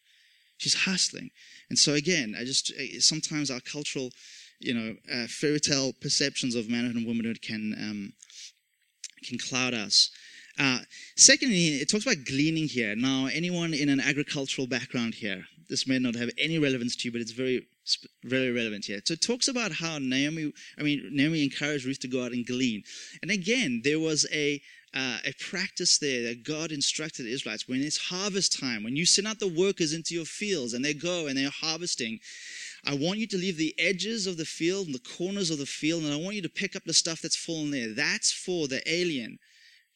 She's 0.62 0.86
hustling. 0.86 1.32
And 1.72 1.80
so 1.80 1.96
again, 1.96 2.36
I 2.40 2.44
just 2.46 2.72
eh, 2.78 3.00
sometimes 3.00 3.50
our 3.50 3.60
cultural, 3.62 4.12
you 4.60 4.76
know, 4.76 4.96
uh, 5.12 5.26
fairy 5.26 5.60
tale 5.60 5.92
perceptions 5.92 6.54
of 6.54 6.70
manhood 6.70 6.96
and 6.96 7.08
womanhood 7.08 7.42
can 7.42 7.74
um, 7.80 8.14
can 9.24 9.40
cloud 9.40 9.74
us. 9.74 10.12
Uh, 10.60 10.80
secondly, 11.18 11.82
it 11.82 11.90
talks 11.90 12.06
about 12.06 12.26
gleaning 12.26 12.68
here. 12.68 12.96
Now, 12.96 13.26
anyone 13.34 13.74
in 13.74 13.90
an 13.90 14.00
agricultural 14.00 14.68
background 14.68 15.16
here, 15.16 15.46
this 15.68 15.88
may 15.88 15.98
not 15.98 16.14
have 16.14 16.30
any 16.38 16.60
relevance 16.60 16.96
to 16.98 17.08
you, 17.08 17.12
but 17.12 17.22
it's 17.22 17.32
very, 17.32 17.66
very 18.24 18.52
relevant 18.52 18.86
here. 18.86 19.02
So 19.06 19.14
it 19.14 19.22
talks 19.22 19.48
about 19.48 19.72
how 19.72 19.98
Naomi, 20.00 20.52
I 20.78 20.84
mean, 20.84 21.10
Naomi 21.12 21.44
encouraged 21.44 21.86
Ruth 21.86 22.00
to 22.00 22.08
go 22.08 22.24
out 22.24 22.32
and 22.32 22.46
glean. 22.46 22.84
And 23.22 23.32
again, 23.32 23.82
there 23.84 24.00
was 24.00 24.26
a 24.32 24.62
uh, 24.94 25.18
a 25.26 25.34
practice 25.40 25.98
there 26.00 26.24
that 26.24 26.44
God 26.44 26.72
instructed 26.72 27.24
the 27.24 27.32
Israelites 27.32 27.68
when 27.68 27.82
it's 27.82 27.98
harvest 27.98 28.60
time, 28.60 28.84
when 28.84 28.96
you 28.96 29.06
send 29.06 29.26
out 29.26 29.40
the 29.40 29.48
workers 29.48 29.94
into 29.94 30.14
your 30.14 30.26
fields 30.26 30.74
and 30.74 30.84
they 30.84 30.94
go 30.94 31.28
and 31.28 31.38
they're 31.38 31.50
harvesting. 31.50 32.20
I 32.86 32.96
want 32.96 33.20
you 33.20 33.28
to 33.28 33.38
leave 33.38 33.58
the 33.58 33.76
edges 33.80 34.28
of 34.28 34.38
the 34.38 34.46
field 34.46 34.88
and 34.88 34.96
the 34.96 35.18
corners 35.18 35.50
of 35.50 35.60
the 35.60 35.66
field, 35.66 36.04
and 36.04 36.12
I 36.12 36.18
want 36.18 36.36
you 36.36 36.42
to 36.42 36.50
pick 36.50 36.76
up 36.76 36.84
the 36.84 36.94
stuff 36.94 37.22
that's 37.22 37.38
fallen 37.38 37.72
there. 37.72 37.94
That's 37.94 38.32
for 38.32 38.68
the 38.68 38.82
alien. 38.92 39.38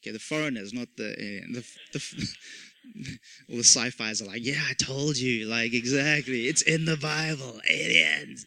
Okay, 0.02 0.12
the 0.12 0.20
foreigners, 0.20 0.72
not 0.72 0.88
the 0.96 1.20
alien. 1.20 1.54
The, 1.54 1.66
the, 1.94 2.28
all 3.50 3.58
the 3.58 3.64
sci-fis 3.64 4.22
are 4.22 4.26
like, 4.26 4.46
yeah, 4.46 4.62
I 4.70 4.74
told 4.74 5.18
you. 5.18 5.48
Like, 5.48 5.74
exactly. 5.74 6.48
It's 6.48 6.62
in 6.62 6.86
the 6.86 6.98
Bible. 6.98 7.62
Aliens 7.70 8.46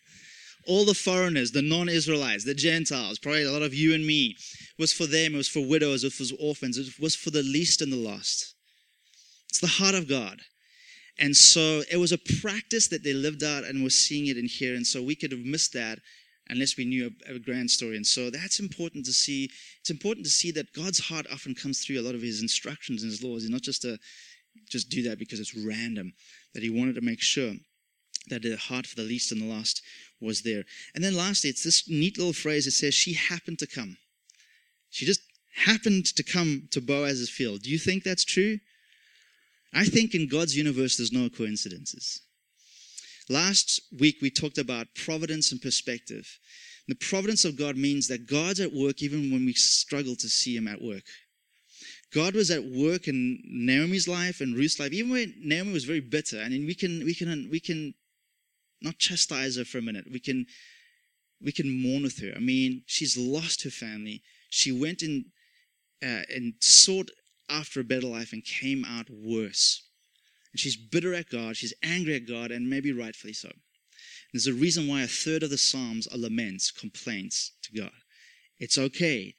all 0.68 0.84
the 0.84 0.94
foreigners, 0.94 1.50
the 1.50 1.62
non 1.62 1.88
Israelites, 1.88 2.44
the 2.44 2.54
Gentiles, 2.54 3.18
probably 3.18 3.44
a 3.44 3.50
lot 3.50 3.62
of 3.62 3.74
you 3.74 3.94
and 3.94 4.06
me, 4.06 4.36
was 4.78 4.92
for 4.92 5.06
them, 5.06 5.34
it 5.34 5.38
was 5.38 5.48
for 5.48 5.66
widows, 5.66 6.04
it 6.04 6.12
was 6.18 6.30
for 6.30 6.36
orphans, 6.40 6.76
it 6.76 7.00
was 7.00 7.16
for 7.16 7.30
the 7.30 7.42
least 7.42 7.80
and 7.80 7.90
the 7.90 7.96
lost. 7.96 8.54
It's 9.48 9.60
the 9.60 9.66
heart 9.66 9.94
of 9.94 10.08
God. 10.08 10.40
And 11.18 11.34
so 11.34 11.82
it 11.90 11.96
was 11.96 12.12
a 12.12 12.18
practice 12.40 12.86
that 12.88 13.02
they 13.02 13.14
lived 13.14 13.42
out 13.42 13.64
and 13.64 13.82
were 13.82 13.90
seeing 13.90 14.26
it 14.26 14.36
in 14.36 14.44
here. 14.44 14.76
And 14.76 14.86
so 14.86 15.02
we 15.02 15.16
could 15.16 15.32
have 15.32 15.40
missed 15.40 15.72
that 15.72 15.98
unless 16.50 16.76
we 16.76 16.84
knew 16.84 17.10
a, 17.28 17.34
a, 17.34 17.38
grand 17.38 17.70
story. 17.70 17.96
And 17.96 18.06
so 18.06 18.30
that's 18.30 18.60
important 18.60 19.04
to 19.06 19.12
see. 19.12 19.50
It's 19.80 19.90
important 19.90 20.24
to 20.26 20.32
see 20.32 20.50
that 20.52 20.72
God's 20.72 20.98
heart 20.98 21.26
often 21.32 21.54
comes 21.54 21.80
through 21.80 22.00
a 22.00 22.02
lot 22.02 22.14
of 22.14 22.22
his 22.22 22.42
instructions 22.42 23.02
and 23.02 23.10
his 23.10 23.22
laws. 23.22 23.42
He's 23.42 23.50
not 23.50 23.62
just 23.62 23.82
to 23.82 23.98
just 24.68 24.88
do 24.88 25.02
that 25.02 25.18
because 25.18 25.40
it's 25.40 25.54
random, 25.54 26.12
that 26.54 26.62
he 26.62 26.70
wanted 26.70 26.94
to 26.96 27.00
make 27.00 27.20
sure 27.20 27.52
that 28.28 28.42
the 28.42 28.56
heart 28.56 28.86
for 28.86 28.96
the 28.96 29.02
least 29.02 29.32
and 29.32 29.40
the 29.40 29.46
last 29.46 29.82
was 30.20 30.42
there. 30.42 30.64
And 30.94 31.02
then 31.02 31.16
lastly, 31.16 31.50
it's 31.50 31.64
this 31.64 31.88
neat 31.88 32.18
little 32.18 32.32
phrase 32.32 32.64
that 32.64 32.72
says, 32.72 32.94
She 32.94 33.14
happened 33.14 33.58
to 33.60 33.66
come. 33.66 33.96
She 34.90 35.06
just 35.06 35.20
happened 35.54 36.06
to 36.16 36.22
come 36.22 36.68
to 36.70 36.80
Boaz's 36.80 37.30
field. 37.30 37.62
Do 37.62 37.70
you 37.70 37.78
think 37.78 38.04
that's 38.04 38.24
true? 38.24 38.58
I 39.74 39.84
think 39.84 40.14
in 40.14 40.28
God's 40.28 40.56
universe, 40.56 40.96
there's 40.96 41.12
no 41.12 41.28
coincidences. 41.28 42.22
Last 43.30 43.80
week, 43.98 44.16
we 44.22 44.30
talked 44.30 44.58
about 44.58 44.94
providence 44.94 45.52
and 45.52 45.60
perspective. 45.60 46.38
The 46.86 46.94
providence 46.94 47.44
of 47.44 47.56
God 47.56 47.76
means 47.76 48.08
that 48.08 48.26
God's 48.26 48.60
at 48.60 48.72
work 48.72 49.02
even 49.02 49.30
when 49.30 49.44
we 49.44 49.52
struggle 49.52 50.16
to 50.16 50.28
see 50.28 50.56
Him 50.56 50.66
at 50.66 50.80
work. 50.80 51.04
God 52.12 52.34
was 52.34 52.50
at 52.50 52.64
work 52.64 53.06
in 53.06 53.42
Naomi's 53.44 54.08
life 54.08 54.40
and 54.40 54.56
Ruth's 54.56 54.80
life, 54.80 54.92
even 54.92 55.10
when 55.10 55.34
Naomi 55.38 55.72
was 55.72 55.84
very 55.84 56.00
bitter. 56.00 56.40
And 56.40 56.52
we 56.66 56.74
can, 56.74 57.04
we 57.04 57.14
can, 57.14 57.48
we 57.50 57.60
can 57.60 57.94
not 58.80 58.98
chastise 58.98 59.56
her 59.56 59.64
for 59.64 59.78
a 59.78 59.82
minute. 59.82 60.06
We 60.10 60.20
can 60.20 60.46
we 61.40 61.52
can 61.52 61.82
mourn 61.82 62.02
with 62.02 62.20
her. 62.20 62.32
I 62.34 62.40
mean, 62.40 62.82
she's 62.86 63.16
lost 63.16 63.62
her 63.62 63.70
family. 63.70 64.22
She 64.50 64.72
went 64.72 65.02
in 65.02 65.26
uh, 66.02 66.22
and 66.34 66.54
sought 66.60 67.10
after 67.48 67.80
a 67.80 67.84
better 67.84 68.06
life 68.06 68.32
and 68.32 68.44
came 68.44 68.84
out 68.84 69.08
worse. 69.10 69.87
And 70.52 70.60
she's 70.60 70.76
bitter 70.76 71.14
at 71.14 71.28
God. 71.28 71.56
She's 71.56 71.74
angry 71.82 72.16
at 72.16 72.26
God, 72.26 72.50
and 72.50 72.68
maybe 72.68 72.92
rightfully 72.92 73.32
so. 73.32 73.50
There's 74.32 74.46
a 74.46 74.52
reason 74.52 74.88
why 74.88 75.02
a 75.02 75.06
third 75.06 75.42
of 75.42 75.50
the 75.50 75.58
Psalms 75.58 76.06
are 76.06 76.18
laments, 76.18 76.70
complaints 76.70 77.52
to 77.62 77.72
God. 77.72 77.92
It's 78.58 78.78
okay 78.78 79.34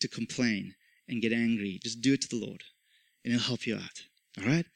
to 0.00 0.08
complain 0.08 0.74
and 1.08 1.22
get 1.22 1.32
angry. 1.32 1.80
Just 1.82 2.00
do 2.00 2.14
it 2.14 2.20
to 2.22 2.28
the 2.28 2.44
Lord, 2.44 2.62
and 3.24 3.32
He'll 3.32 3.42
help 3.42 3.66
you 3.66 3.76
out. 3.76 4.02
All 4.38 4.44
right? 4.44 4.66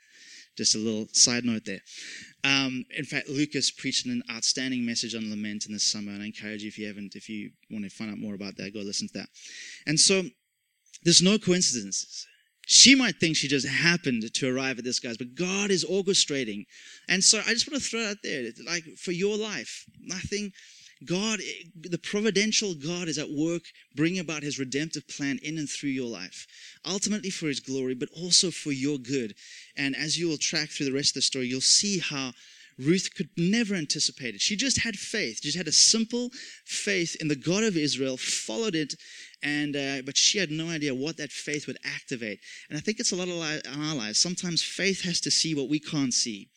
Just 0.57 0.75
a 0.75 0.79
little 0.79 1.07
side 1.13 1.45
note 1.45 1.65
there. 1.65 1.81
Um, 2.45 2.85
in 2.97 3.05
fact, 3.05 3.29
Lucas 3.29 3.71
preached 3.71 4.07
an 4.07 4.23
outstanding 4.31 4.85
message 4.85 5.15
on 5.15 5.31
lament 5.31 5.67
in 5.67 5.73
the 5.73 5.79
summer, 5.79 6.13
and 6.13 6.23
I 6.23 6.27
encourage 6.27 6.63
you 6.63 6.69
if 6.69 6.79
you 6.79 6.87
haven't, 6.87 7.15
if 7.15 7.29
you 7.29 7.51
want 7.71 7.85
to 7.85 7.91
find 7.91 8.11
out 8.11 8.19
more 8.19 8.35
about 8.35 8.57
that, 8.57 8.75
go 8.75 8.81
listen 8.81 9.09
to 9.09 9.15
that. 9.15 9.29
And 9.87 9.99
so, 9.99 10.25
there's 11.05 11.23
no 11.23 11.39
coincidences. 11.39 12.27
She 12.73 12.95
might 12.95 13.21
think 13.21 13.37
she 13.37 13.49
just 13.49 13.69
happened 13.69 14.33
to 14.33 14.49
arrive 14.49 14.79
at 14.79 14.85
this 14.85 14.99
guy's, 14.99 15.19
but 15.19 15.35
God 15.35 15.71
is 15.71 15.85
orchestrating. 15.85 16.65
And 17.07 17.23
so 17.23 17.41
I 17.41 17.53
just 17.53 17.71
want 17.71 17.83
to 17.83 17.87
throw 17.87 18.03
out 18.03 18.23
there, 18.23 18.51
like 18.67 18.85
for 18.97 19.13
your 19.13 19.37
life, 19.37 19.85
nothing 20.01 20.55
God, 21.05 21.41
the 21.75 21.99
providential 21.99 22.75
God 22.75 23.09
is 23.09 23.19
at 23.19 23.29
work 23.31 23.65
bringing 23.95 24.21
about 24.21 24.43
his 24.43 24.59
redemptive 24.59 25.07
plan 25.07 25.39
in 25.43 25.59
and 25.59 25.69
through 25.69 25.91
your 25.91 26.09
life, 26.09 26.47
ultimately 26.87 27.29
for 27.29 27.49
his 27.49 27.61
glory, 27.61 27.95
but 27.95 28.09
also 28.17 28.51
for 28.51 28.73
your 28.73 28.97
good. 28.97 29.35
And 29.77 29.95
as 29.95 30.19
you 30.19 30.29
will 30.29 30.39
track 30.39 30.71
through 30.71 30.87
the 30.87 30.95
rest 30.95 31.11
of 31.11 31.15
the 31.17 31.23
story, 31.23 31.49
you'll 31.49 31.61
see 31.61 31.99
how 31.99 32.33
Ruth 32.85 33.11
could 33.17 33.31
never 33.37 33.75
anticipate 33.75 34.35
it. 34.35 34.41
She 34.41 34.57
just 34.57 34.81
had 34.81 34.97
faith. 34.97 35.41
She 35.43 35.49
just 35.49 35.57
had 35.57 35.69
a 35.69 35.73
simple 35.73 36.31
faith 36.65 37.17
in 37.21 37.29
the 37.29 37.37
God 37.37 37.65
of 37.65 37.77
Israel, 37.77 38.17
followed 38.17 38.75
it, 38.75 38.95
and 39.43 39.77
uh, 39.77 40.03
but 40.05 40.17
she 40.17 40.39
had 40.39 40.51
no 40.51 40.69
idea 40.69 40.95
what 40.95 41.17
that 41.17 41.33
faith 41.33 41.67
would 41.67 41.79
activate. 41.85 42.41
And 42.69 42.79
I 42.79 42.81
think 42.81 43.01
it's 43.01 43.13
a 43.13 43.17
lot 43.17 43.29
of 43.29 43.39
our 43.79 43.95
lives. 43.95 44.19
Sometimes 44.19 44.63
faith 44.63 45.03
has 45.03 45.21
to 45.21 45.31
see 45.31 45.55
what 45.55 45.69
we 45.69 45.81
can't 45.81 46.15
see. 46.15 46.49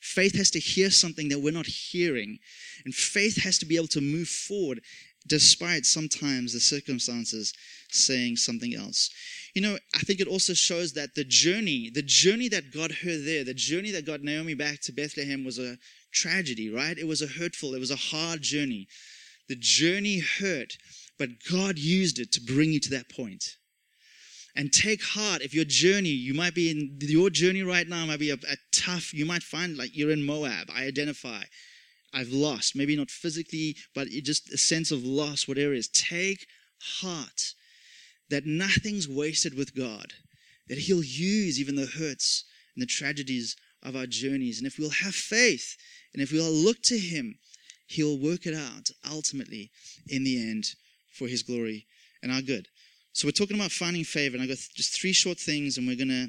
Faith 0.00 0.36
has 0.36 0.50
to 0.50 0.60
hear 0.60 0.90
something 0.90 1.28
that 1.28 1.40
we're 1.40 1.52
not 1.52 1.66
hearing. 1.66 2.38
And 2.84 2.94
faith 2.94 3.42
has 3.42 3.58
to 3.58 3.66
be 3.66 3.76
able 3.76 3.88
to 3.88 4.00
move 4.00 4.28
forward 4.28 4.80
despite 5.26 5.84
sometimes 5.84 6.52
the 6.52 6.60
circumstances 6.60 7.52
saying 7.90 8.36
something 8.36 8.74
else. 8.74 9.10
You 9.56 9.62
know, 9.62 9.78
I 9.94 10.00
think 10.00 10.20
it 10.20 10.28
also 10.28 10.52
shows 10.52 10.92
that 10.92 11.14
the 11.14 11.24
journey, 11.24 11.88
the 11.88 12.02
journey 12.02 12.46
that 12.48 12.74
got 12.74 12.92
her 12.92 13.16
there, 13.16 13.42
the 13.42 13.54
journey 13.54 13.90
that 13.92 14.04
got 14.04 14.20
Naomi 14.20 14.52
back 14.52 14.82
to 14.82 14.92
Bethlehem 14.92 15.46
was 15.46 15.58
a 15.58 15.78
tragedy, 16.12 16.68
right? 16.68 16.98
It 16.98 17.06
was 17.06 17.22
a 17.22 17.26
hurtful, 17.26 17.74
it 17.74 17.80
was 17.80 17.90
a 17.90 17.96
hard 17.96 18.42
journey. 18.42 18.86
The 19.48 19.56
journey 19.56 20.18
hurt, 20.18 20.76
but 21.18 21.42
God 21.50 21.78
used 21.78 22.18
it 22.18 22.32
to 22.32 22.42
bring 22.42 22.70
you 22.70 22.80
to 22.80 22.90
that 22.90 23.08
point. 23.08 23.56
and 24.54 24.70
take 24.72 25.02
heart 25.02 25.40
if 25.40 25.54
your 25.54 25.64
journey 25.64 26.10
you 26.26 26.34
might 26.34 26.54
be 26.54 26.70
in 26.70 26.98
your 27.00 27.30
journey 27.30 27.62
right 27.62 27.88
now 27.88 28.04
might 28.06 28.18
be 28.18 28.30
a, 28.30 28.38
a, 28.54 28.56
tough 28.72 29.12
you 29.12 29.26
might 29.26 29.42
find 29.42 29.76
like 29.76 29.94
you're 29.94 30.10
in 30.10 30.24
moab 30.24 30.66
i 30.74 30.84
identify 30.84 31.42
i've 32.14 32.32
lost 32.46 32.74
maybe 32.74 32.96
not 32.96 33.10
physically 33.10 33.76
but 33.94 34.08
just 34.08 34.50
a 34.50 34.56
sense 34.56 34.90
of 34.90 35.04
loss 35.04 35.46
whatever 35.46 35.74
it 35.74 35.78
is 35.78 35.88
take 35.88 36.46
heart 37.00 37.52
that 38.30 38.46
nothing's 38.46 39.08
wasted 39.08 39.54
with 39.54 39.74
god 39.74 40.12
that 40.68 40.78
he'll 40.78 41.04
use 41.04 41.60
even 41.60 41.76
the 41.76 41.86
hurts 41.86 42.44
and 42.74 42.82
the 42.82 42.86
tragedies 42.86 43.56
of 43.82 43.94
our 43.94 44.06
journeys. 44.06 44.58
And 44.58 44.66
if 44.66 44.78
we'll 44.78 44.90
have 44.90 45.14
faith 45.14 45.76
and 46.12 46.20
if 46.20 46.32
we'll 46.32 46.50
look 46.50 46.82
to 46.84 46.98
him 46.98 47.38
he'll 47.86 48.18
work 48.18 48.46
it 48.46 48.54
out 48.54 48.90
ultimately 49.10 49.70
in 50.08 50.24
the 50.24 50.40
end 50.40 50.64
for 51.12 51.28
his 51.28 51.42
glory 51.42 51.86
and 52.22 52.32
our 52.32 52.42
good. 52.42 52.68
So 53.12 53.26
we're 53.26 53.32
talking 53.32 53.56
about 53.56 53.72
finding 53.72 54.04
favor, 54.04 54.34
and 54.34 54.42
I've 54.42 54.48
got 54.48 54.58
just 54.74 54.92
three 54.92 55.12
short 55.12 55.38
things, 55.38 55.78
and 55.78 55.86
we're 55.86 55.96
going 55.96 56.08
to 56.08 56.28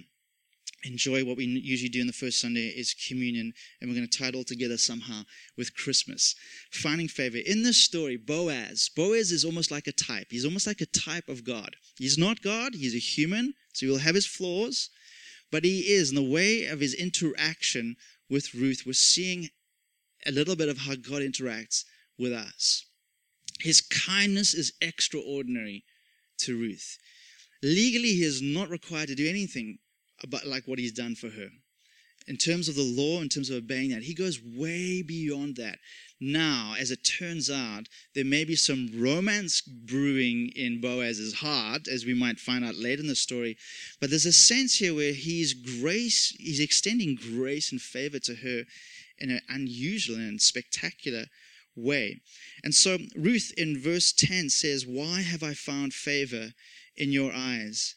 enjoy 0.83 1.25
what 1.25 1.37
we 1.37 1.45
usually 1.45 1.89
do 1.89 2.01
in 2.01 2.07
the 2.07 2.13
first 2.13 2.39
Sunday 2.39 2.67
is 2.67 2.93
communion, 3.07 3.53
and 3.79 3.89
we're 3.89 3.95
going 3.95 4.07
to 4.07 4.17
tie 4.17 4.27
it 4.27 4.35
all 4.35 4.43
together 4.43 4.77
somehow 4.77 5.23
with 5.57 5.75
Christmas. 5.75 6.35
Finding 6.71 7.07
favor. 7.07 7.37
In 7.37 7.63
this 7.63 7.77
story, 7.77 8.17
Boaz, 8.17 8.89
Boaz 8.95 9.31
is 9.31 9.43
almost 9.43 9.71
like 9.71 9.87
a 9.87 9.91
type. 9.91 10.27
He's 10.29 10.45
almost 10.45 10.67
like 10.67 10.81
a 10.81 10.85
type 10.85 11.29
of 11.29 11.43
God. 11.43 11.75
He's 11.97 12.17
not 12.17 12.41
God, 12.41 12.75
he's 12.75 12.95
a 12.95 12.99
human, 12.99 13.53
so 13.73 13.85
he 13.85 13.91
will 13.91 13.99
have 13.99 14.15
his 14.15 14.27
flaws, 14.27 14.89
but 15.51 15.63
he 15.63 15.79
is, 15.79 16.09
in 16.09 16.15
the 16.15 16.21
way 16.21 16.65
of 16.65 16.79
his 16.79 16.93
interaction 16.93 17.95
with 18.29 18.53
Ruth, 18.53 18.83
we're 18.85 18.93
seeing 18.93 19.49
a 20.25 20.31
little 20.31 20.55
bit 20.55 20.69
of 20.69 20.79
how 20.79 20.95
God 20.95 21.21
interacts 21.21 21.85
with 22.19 22.33
us. 22.33 22.85
His 23.59 23.81
kindness 23.81 24.53
is 24.53 24.73
extraordinary 24.81 25.85
to 26.39 26.57
Ruth. 26.57 26.97
Legally, 27.63 28.13
he 28.13 28.23
is 28.23 28.41
not 28.41 28.69
required 28.69 29.07
to 29.07 29.15
do 29.15 29.27
anything 29.27 29.79
about 30.23 30.45
like 30.45 30.67
what 30.67 30.79
he's 30.79 30.91
done 30.91 31.15
for 31.15 31.29
her. 31.29 31.49
In 32.27 32.35
terms 32.35 32.67
of 32.67 32.75
the 32.75 32.83
law, 32.83 33.21
in 33.21 33.29
terms 33.29 33.49
of 33.49 33.55
obeying 33.55 33.91
that, 33.91 34.03
he 34.03 34.13
goes 34.13 34.41
way 34.43 35.01
beyond 35.01 35.55
that. 35.55 35.79
Now, 36.19 36.75
as 36.77 36.91
it 36.91 37.03
turns 37.03 37.49
out, 37.49 37.87
there 38.15 38.25
may 38.25 38.43
be 38.43 38.55
some 38.55 38.89
romance 38.93 39.61
brewing 39.61 40.49
in 40.49 40.81
Boaz's 40.81 41.35
heart, 41.35 41.87
as 41.87 42.05
we 42.05 42.13
might 42.13 42.39
find 42.39 42.65
out 42.65 42.75
later 42.75 43.01
in 43.01 43.07
the 43.07 43.15
story. 43.15 43.55
But 44.01 44.09
there's 44.09 44.25
a 44.25 44.33
sense 44.33 44.75
here 44.75 44.93
where 44.93 45.13
he's 45.13 45.53
grace, 45.53 46.35
he's 46.37 46.59
extending 46.59 47.15
grace 47.15 47.71
and 47.71 47.81
favor 47.81 48.19
to 48.19 48.35
her 48.35 48.63
in 49.19 49.31
an 49.31 49.41
unusual 49.47 50.17
and 50.17 50.41
spectacular 50.41 51.27
way. 51.77 52.21
And 52.61 52.75
so 52.75 52.97
Ruth 53.15 53.53
in 53.55 53.79
verse 53.79 54.11
10 54.11 54.49
says, 54.49 54.85
Why 54.85 55.21
have 55.21 55.43
I 55.43 55.53
found 55.53 55.93
favor 55.93 56.53
in 56.97 57.11
your 57.11 57.31
eyes 57.31 57.95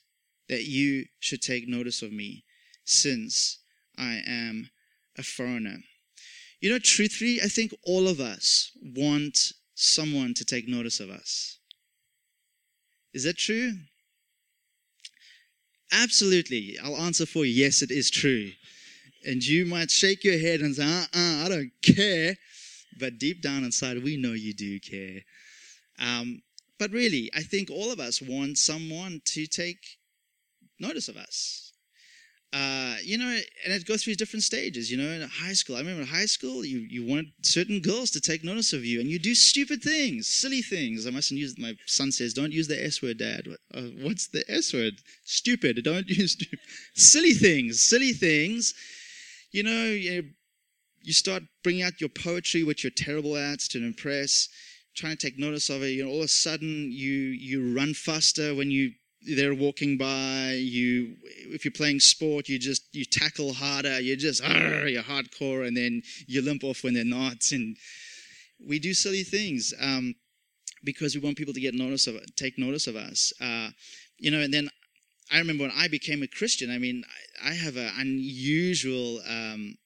that 0.50 0.64
you 0.64 1.06
should 1.18 1.40
take 1.40 1.66
notice 1.66 2.02
of 2.02 2.12
me, 2.12 2.44
since 2.84 3.60
I 3.96 4.20
am 4.26 4.68
a 5.16 5.22
foreigner? 5.22 5.78
You 6.60 6.68
know, 6.68 6.78
truthfully, 6.78 7.40
I 7.42 7.48
think 7.48 7.72
all 7.84 8.06
of 8.06 8.20
us 8.20 8.70
want 8.82 9.38
someone 9.74 10.34
to 10.34 10.44
take 10.44 10.68
notice 10.68 11.00
of 11.00 11.08
us. 11.08 11.58
Is 13.14 13.24
that 13.24 13.38
true? 13.38 13.72
Absolutely. 15.90 16.76
I'll 16.84 16.98
answer 16.98 17.24
for 17.24 17.46
you. 17.46 17.64
Yes, 17.64 17.80
it 17.80 17.90
is 17.90 18.10
true. 18.10 18.50
And 19.26 19.42
you 19.42 19.64
might 19.64 19.90
shake 19.90 20.22
your 20.22 20.38
head 20.38 20.60
and 20.60 20.74
say, 20.76 20.84
uh 20.84 21.06
uh, 21.14 21.44
I 21.44 21.48
don't 21.48 21.72
care 21.82 22.36
but 23.00 23.18
deep 23.18 23.40
down 23.42 23.64
inside, 23.64 24.02
we 24.02 24.16
know 24.16 24.32
you 24.32 24.52
do 24.52 24.78
care. 24.78 25.22
Um, 25.98 26.42
but 26.78 26.90
really, 26.90 27.30
I 27.34 27.40
think 27.40 27.70
all 27.70 27.90
of 27.90 27.98
us 27.98 28.22
want 28.22 28.58
someone 28.58 29.22
to 29.26 29.46
take 29.46 29.98
notice 30.80 31.08
of 31.08 31.16
us. 31.16 31.70
Uh, 32.52 32.96
you 33.04 33.16
know, 33.16 33.28
and 33.64 33.72
it 33.72 33.86
goes 33.86 34.02
through 34.02 34.16
different 34.16 34.42
stages. 34.42 34.90
You 34.90 34.98
know, 34.98 35.08
in 35.08 35.22
high 35.28 35.52
school, 35.52 35.76
I 35.76 35.80
remember 35.80 36.02
in 36.02 36.08
high 36.08 36.26
school, 36.26 36.64
you, 36.64 36.78
you 36.78 37.06
want 37.06 37.28
certain 37.42 37.78
girls 37.80 38.10
to 38.10 38.20
take 38.20 38.42
notice 38.42 38.72
of 38.72 38.84
you, 38.84 38.98
and 38.98 39.08
you 39.08 39.20
do 39.20 39.36
stupid 39.36 39.82
things, 39.82 40.26
silly 40.26 40.60
things. 40.60 41.06
I 41.06 41.10
mustn't 41.10 41.38
use. 41.38 41.56
My 41.58 41.76
son 41.86 42.10
says, 42.10 42.34
"Don't 42.34 42.50
use 42.52 42.66
the 42.66 42.84
S 42.84 43.02
word, 43.02 43.18
Dad." 43.18 43.46
Uh, 43.72 43.82
what's 44.02 44.26
the 44.26 44.44
S 44.50 44.72
word? 44.74 44.94
Stupid. 45.24 45.84
Don't 45.84 46.08
use 46.08 46.32
stupid. 46.32 46.58
silly 46.94 47.34
things. 47.34 47.80
Silly 47.80 48.12
things. 48.12 48.74
You 49.52 49.62
know, 49.62 49.84
you 49.84 50.30
you 51.02 51.12
start 51.12 51.44
bringing 51.62 51.82
out 51.82 52.00
your 52.00 52.10
poetry, 52.10 52.64
which 52.64 52.82
you're 52.82 52.90
terrible 52.90 53.36
at, 53.36 53.60
to 53.60 53.78
impress, 53.78 54.48
trying 54.96 55.16
to 55.16 55.26
take 55.26 55.38
notice 55.38 55.70
of 55.70 55.84
it. 55.84 55.90
You 55.90 56.04
know, 56.04 56.10
all 56.10 56.18
of 56.18 56.24
a 56.24 56.28
sudden 56.28 56.90
you 56.90 57.12
you 57.12 57.72
run 57.76 57.94
faster 57.94 58.56
when 58.56 58.72
you 58.72 58.90
they're 59.22 59.54
walking 59.54 59.96
by. 59.98 60.52
You, 60.58 61.16
if 61.48 61.64
you're 61.64 61.72
playing 61.72 62.00
sport, 62.00 62.48
you 62.48 62.58
just 62.58 62.94
you 62.94 63.04
tackle 63.04 63.52
harder. 63.52 64.00
you're 64.00 64.16
just 64.16 64.42
you're 64.42 65.02
hardcore, 65.02 65.66
and 65.66 65.76
then 65.76 66.02
you 66.26 66.42
limp 66.42 66.64
off 66.64 66.84
when 66.84 66.94
they're 66.94 67.04
not. 67.04 67.52
And 67.52 67.76
we 68.66 68.78
do 68.78 68.94
silly 68.94 69.22
things 69.22 69.74
um, 69.80 70.14
because 70.84 71.14
we 71.14 71.20
want 71.20 71.36
people 71.36 71.54
to 71.54 71.60
get 71.60 71.74
notice 71.74 72.06
of 72.06 72.16
take 72.36 72.58
notice 72.58 72.86
of 72.86 72.96
us. 72.96 73.32
Uh, 73.40 73.70
you 74.18 74.30
know, 74.30 74.40
and 74.40 74.52
then 74.52 74.68
I 75.32 75.38
remember 75.38 75.64
when 75.64 75.72
I 75.76 75.88
became 75.88 76.22
a 76.22 76.28
Christian. 76.28 76.70
I 76.70 76.78
mean, 76.78 77.04
I, 77.42 77.50
I 77.50 77.54
have 77.54 77.76
an 77.76 77.90
unusual. 77.98 79.20
Um, 79.28 79.76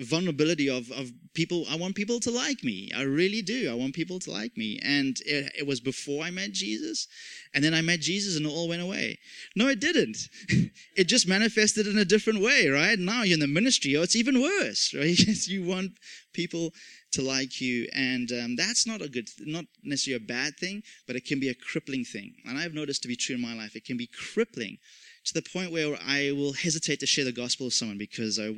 vulnerability 0.00 0.68
of, 0.68 0.90
of 0.90 1.12
people 1.34 1.64
i 1.70 1.76
want 1.76 1.94
people 1.94 2.18
to 2.20 2.30
like 2.30 2.62
me. 2.64 2.90
I 2.96 3.02
really 3.02 3.42
do. 3.42 3.70
I 3.70 3.74
want 3.74 3.94
people 3.94 4.18
to 4.20 4.30
like 4.30 4.56
me. 4.56 4.78
And 4.82 5.16
it, 5.26 5.52
it, 5.58 5.66
was 5.66 5.80
before 5.80 6.24
i 6.24 6.30
met 6.30 6.52
jesus. 6.52 7.06
And 7.52 7.62
then 7.62 7.74
i 7.74 7.80
met 7.80 8.00
jesus 8.00 8.36
and 8.36 8.46
it 8.46 8.48
all 8.48 8.68
went 8.68 8.82
away. 8.82 9.18
No 9.54 9.68
it 9.68 9.80
didn't. 9.80 10.18
It 10.96 11.08
just 11.08 11.28
manifested 11.28 11.86
in 11.88 11.98
a 11.98 12.04
different 12.04 12.40
way 12.40 12.68
right? 12.68 12.98
Now 12.98 13.22
you're 13.22 13.34
in 13.34 13.40
the 13.40 13.46
ministry. 13.46 13.96
Or 13.96 14.02
it's 14.02 14.16
even 14.16 14.40
worse 14.40 14.94
right? 14.98 15.18
You 15.46 15.64
want 15.64 15.92
people 16.32 16.72
to 17.12 17.22
like 17.22 17.60
you. 17.60 17.88
And 17.92 18.30
um, 18.32 18.56
that's 18.56 18.86
not 18.86 19.02
a 19.02 19.08
good 19.08 19.28
not 19.40 19.66
necessarily 19.82 20.24
a 20.24 20.26
bad 20.26 20.56
thing 20.58 20.82
but 21.06 21.16
it 21.16 21.24
can 21.24 21.40
be 21.40 21.48
a 21.48 21.54
crippling 21.54 22.04
thing. 22.04 22.34
And 22.46 22.58
i've 22.58 22.74
noticed 22.74 23.02
to 23.02 23.08
be 23.08 23.16
true 23.16 23.36
in 23.36 23.42
my 23.42 23.54
life 23.54 23.76
it 23.76 23.84
can 23.84 23.96
be 23.96 24.08
crippling 24.08 24.78
to 25.24 25.34
the 25.34 25.42
point 25.42 25.72
where 25.72 25.96
i 26.06 26.32
will 26.32 26.52
hesitate 26.52 27.00
to 27.00 27.06
share 27.06 27.24
the 27.24 27.32
gospel 27.32 27.66
with 27.66 27.74
someone 27.74 27.98
because 27.98 28.38
i 28.38 28.54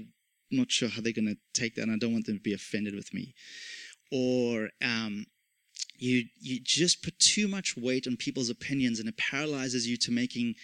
not 0.50 0.70
sure 0.70 0.88
how 0.88 1.00
they're 1.00 1.12
going 1.12 1.26
to 1.26 1.38
take 1.60 1.74
that, 1.74 1.82
and 1.82 1.92
I 1.92 1.98
don't 1.98 2.12
want 2.12 2.26
them 2.26 2.36
to 2.36 2.42
be 2.42 2.54
offended 2.54 2.94
with 2.94 3.12
me. 3.12 3.34
Or 4.12 4.70
um, 4.82 5.26
you 5.98 6.24
you 6.40 6.60
just 6.62 7.02
put 7.02 7.18
too 7.18 7.48
much 7.48 7.76
weight 7.76 8.06
on 8.06 8.16
people's 8.16 8.50
opinions, 8.50 9.00
and 9.00 9.08
it 9.08 9.16
paralyzes 9.16 9.86
you 9.86 9.96
to 9.98 10.12
making 10.12 10.54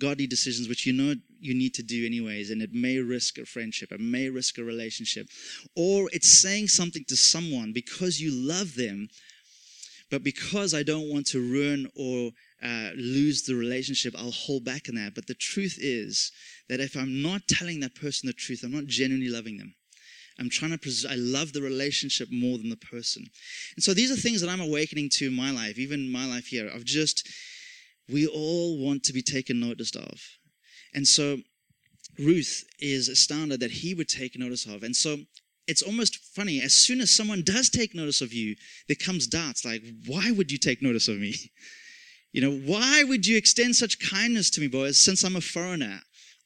godly 0.00 0.26
decisions, 0.26 0.68
which 0.68 0.86
you 0.86 0.92
know 0.92 1.14
you 1.40 1.54
need 1.54 1.74
to 1.74 1.82
do 1.82 2.06
anyways, 2.06 2.50
and 2.50 2.62
it 2.62 2.72
may 2.72 2.98
risk 2.98 3.38
a 3.38 3.44
friendship, 3.44 3.92
it 3.92 4.00
may 4.00 4.28
risk 4.28 4.58
a 4.58 4.64
relationship, 4.64 5.28
or 5.76 6.08
it's 6.12 6.40
saying 6.40 6.68
something 6.68 7.04
to 7.08 7.16
someone 7.16 7.72
because 7.72 8.20
you 8.20 8.30
love 8.30 8.74
them, 8.74 9.08
but 10.10 10.22
because 10.22 10.74
I 10.74 10.82
don't 10.82 11.10
want 11.10 11.26
to 11.28 11.40
ruin 11.40 11.88
or 11.94 12.30
uh, 12.62 12.90
lose 12.94 13.42
the 13.42 13.54
relationship, 13.54 14.14
I'll 14.16 14.30
hold 14.30 14.64
back 14.64 14.88
on 14.88 14.94
that. 14.94 15.14
But 15.14 15.26
the 15.26 15.34
truth 15.34 15.78
is 15.80 16.30
that 16.68 16.80
if 16.80 16.96
I'm 16.96 17.22
not 17.22 17.48
telling 17.48 17.80
that 17.80 17.94
person 17.94 18.26
the 18.26 18.32
truth, 18.32 18.62
I'm 18.62 18.72
not 18.72 18.86
genuinely 18.86 19.30
loving 19.30 19.58
them. 19.58 19.74
I'm 20.38 20.48
trying 20.48 20.70
to 20.70 20.78
pres- 20.78 21.06
I 21.06 21.14
love 21.16 21.52
the 21.52 21.62
relationship 21.62 22.28
more 22.30 22.58
than 22.58 22.70
the 22.70 22.76
person. 22.76 23.26
And 23.76 23.82
so 23.82 23.92
these 23.94 24.10
are 24.10 24.16
things 24.16 24.40
that 24.40 24.48
I'm 24.48 24.60
awakening 24.60 25.10
to 25.14 25.26
in 25.26 25.34
my 25.34 25.50
life, 25.50 25.78
even 25.78 26.10
my 26.10 26.26
life 26.26 26.46
here, 26.46 26.68
of 26.68 26.84
just 26.84 27.28
we 28.08 28.26
all 28.26 28.78
want 28.78 29.04
to 29.04 29.12
be 29.12 29.22
taken 29.22 29.60
notice 29.60 29.94
of. 29.94 30.20
And 30.94 31.06
so 31.06 31.38
Ruth 32.18 32.64
is 32.78 33.08
astounded 33.08 33.60
that 33.60 33.70
he 33.70 33.94
would 33.94 34.08
take 34.08 34.38
notice 34.38 34.66
of. 34.66 34.82
And 34.82 34.94
so 34.94 35.18
it's 35.66 35.82
almost 35.82 36.18
funny. 36.34 36.60
As 36.60 36.74
soon 36.74 37.00
as 37.00 37.10
someone 37.10 37.42
does 37.42 37.70
take 37.70 37.94
notice 37.94 38.20
of 38.20 38.32
you, 38.32 38.56
there 38.88 38.96
comes 38.96 39.26
doubts 39.26 39.64
like, 39.64 39.82
why 40.06 40.30
would 40.30 40.50
you 40.50 40.58
take 40.58 40.82
notice 40.82 41.08
of 41.08 41.18
me? 41.18 41.34
You 42.32 42.40
know, 42.40 42.56
why 42.56 43.04
would 43.04 43.26
you 43.26 43.36
extend 43.36 43.76
such 43.76 43.98
kindness 43.98 44.48
to 44.50 44.60
me, 44.60 44.66
Boaz, 44.66 44.98
since 44.98 45.22
I'm 45.22 45.36
a 45.36 45.40
foreigner? 45.40 46.00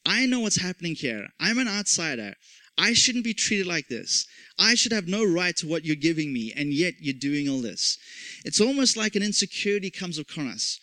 I 0.04 0.26
know 0.26 0.40
what's 0.40 0.60
happening 0.60 0.94
here. 0.94 1.28
I'm 1.40 1.58
an 1.58 1.68
outsider. 1.68 2.34
I 2.78 2.92
shouldn't 2.92 3.24
be 3.24 3.34
treated 3.34 3.66
like 3.66 3.88
this. 3.88 4.26
I 4.58 4.74
should 4.74 4.92
have 4.92 5.08
no 5.08 5.24
right 5.24 5.56
to 5.56 5.66
what 5.66 5.84
you're 5.84 5.96
giving 5.96 6.32
me, 6.32 6.52
and 6.54 6.72
yet 6.72 6.94
you're 7.00 7.14
doing 7.14 7.48
all 7.48 7.60
this. 7.60 7.98
It's 8.44 8.60
almost 8.60 8.96
like 8.96 9.16
an 9.16 9.22
insecurity 9.22 9.90
comes 9.90 10.18
upon 10.18 10.48
us. 10.48 10.78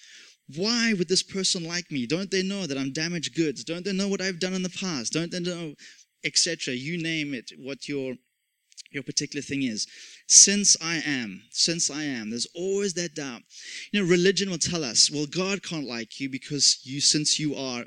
Why 0.55 0.93
would 0.93 1.07
this 1.07 1.23
person 1.23 1.65
like 1.65 1.91
me? 1.91 2.05
Don't 2.05 2.31
they 2.31 2.43
know 2.43 2.65
that 2.65 2.77
I'm 2.77 2.91
damaged 2.91 3.35
goods? 3.35 3.63
Don't 3.63 3.85
they 3.85 3.93
know 3.93 4.07
what 4.07 4.21
I've 4.21 4.39
done 4.39 4.53
in 4.53 4.63
the 4.63 4.69
past? 4.69 5.13
Don't 5.13 5.31
they 5.31 5.39
know, 5.39 5.75
etc.? 6.23 6.73
You 6.73 7.01
name 7.01 7.33
it, 7.33 7.51
what 7.57 7.87
your 7.87 8.15
your 8.93 9.03
particular 9.03 9.41
thing 9.41 9.63
is. 9.63 9.87
Since 10.27 10.77
I 10.81 11.01
am, 11.05 11.43
since 11.49 11.89
I 11.89 12.03
am, 12.03 12.29
there's 12.29 12.47
always 12.55 12.93
that 12.93 13.15
doubt. 13.15 13.41
You 13.91 14.01
know, 14.01 14.09
religion 14.09 14.49
will 14.49 14.57
tell 14.57 14.83
us, 14.83 15.09
well, 15.11 15.25
God 15.25 15.63
can't 15.63 15.87
like 15.87 16.19
you 16.19 16.29
because 16.29 16.79
you, 16.83 17.01
since 17.01 17.39
you 17.39 17.55
are, 17.55 17.83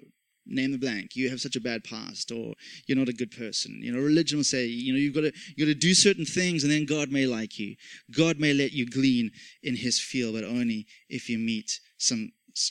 name 0.48 0.72
the 0.72 0.78
blank, 0.78 1.16
you 1.16 1.28
have 1.28 1.40
such 1.40 1.56
a 1.56 1.60
bad 1.60 1.82
past, 1.82 2.30
or 2.30 2.54
you're 2.86 2.98
not 2.98 3.08
a 3.08 3.12
good 3.12 3.30
person. 3.30 3.80
You 3.82 3.92
know, 3.92 4.00
religion 4.00 4.38
will 4.38 4.44
say, 4.44 4.66
you 4.66 4.92
know, 4.92 4.98
you've 4.98 5.14
got 5.14 5.22
to, 5.22 5.32
you've 5.56 5.66
got 5.66 5.72
to 5.72 5.78
do 5.78 5.94
certain 5.94 6.24
things, 6.24 6.62
and 6.62 6.72
then 6.72 6.86
God 6.86 7.10
may 7.10 7.26
like 7.26 7.58
you. 7.58 7.76
God 8.16 8.38
may 8.38 8.52
let 8.52 8.72
you 8.72 8.88
glean 8.88 9.30
in 9.62 9.76
His 9.76 9.98
field, 9.98 10.34
but 10.34 10.44
only 10.44 10.86
if 11.08 11.28
you 11.28 11.38
meet 11.38 11.80
some 11.98 12.30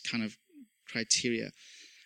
kind 0.09 0.23
of 0.23 0.37
criteria. 0.87 1.51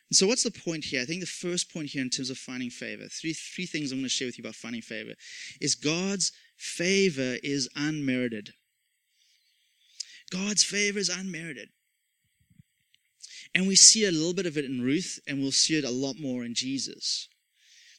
And 0.10 0.18
so, 0.18 0.26
what's 0.28 0.44
the 0.44 0.52
point 0.52 0.86
here? 0.86 1.02
I 1.02 1.06
think 1.06 1.22
the 1.22 1.28
first 1.28 1.72
point 1.72 1.90
here, 1.90 2.02
in 2.02 2.10
terms 2.10 2.30
of 2.30 2.38
finding 2.38 2.70
favor, 2.70 3.08
three 3.08 3.34
three 3.34 3.66
things 3.66 3.92
I'm 3.92 4.00
going 4.00 4.06
to 4.06 4.10
share 4.10 4.28
with 4.28 4.38
you 4.38 4.44
about 4.44 4.56
finding 4.56 4.82
favor, 4.82 5.14
is 5.62 5.76
God's 5.76 6.32
favor 6.58 7.38
is 7.44 7.70
unmerited. 7.76 8.54
God's 10.32 10.64
favor 10.64 11.00
is 11.00 11.10
unmerited. 11.10 11.70
And 13.56 13.68
we 13.68 13.76
see 13.76 14.06
a 14.06 14.12
little 14.12 14.34
bit 14.34 14.46
of 14.46 14.58
it 14.58 14.66
in 14.66 14.82
Ruth, 14.82 15.20
and 15.28 15.42
we'll 15.42 15.52
see 15.52 15.78
it 15.78 15.84
a 15.84 15.90
lot 15.90 16.20
more 16.20 16.44
in 16.44 16.54
Jesus. 16.54 17.28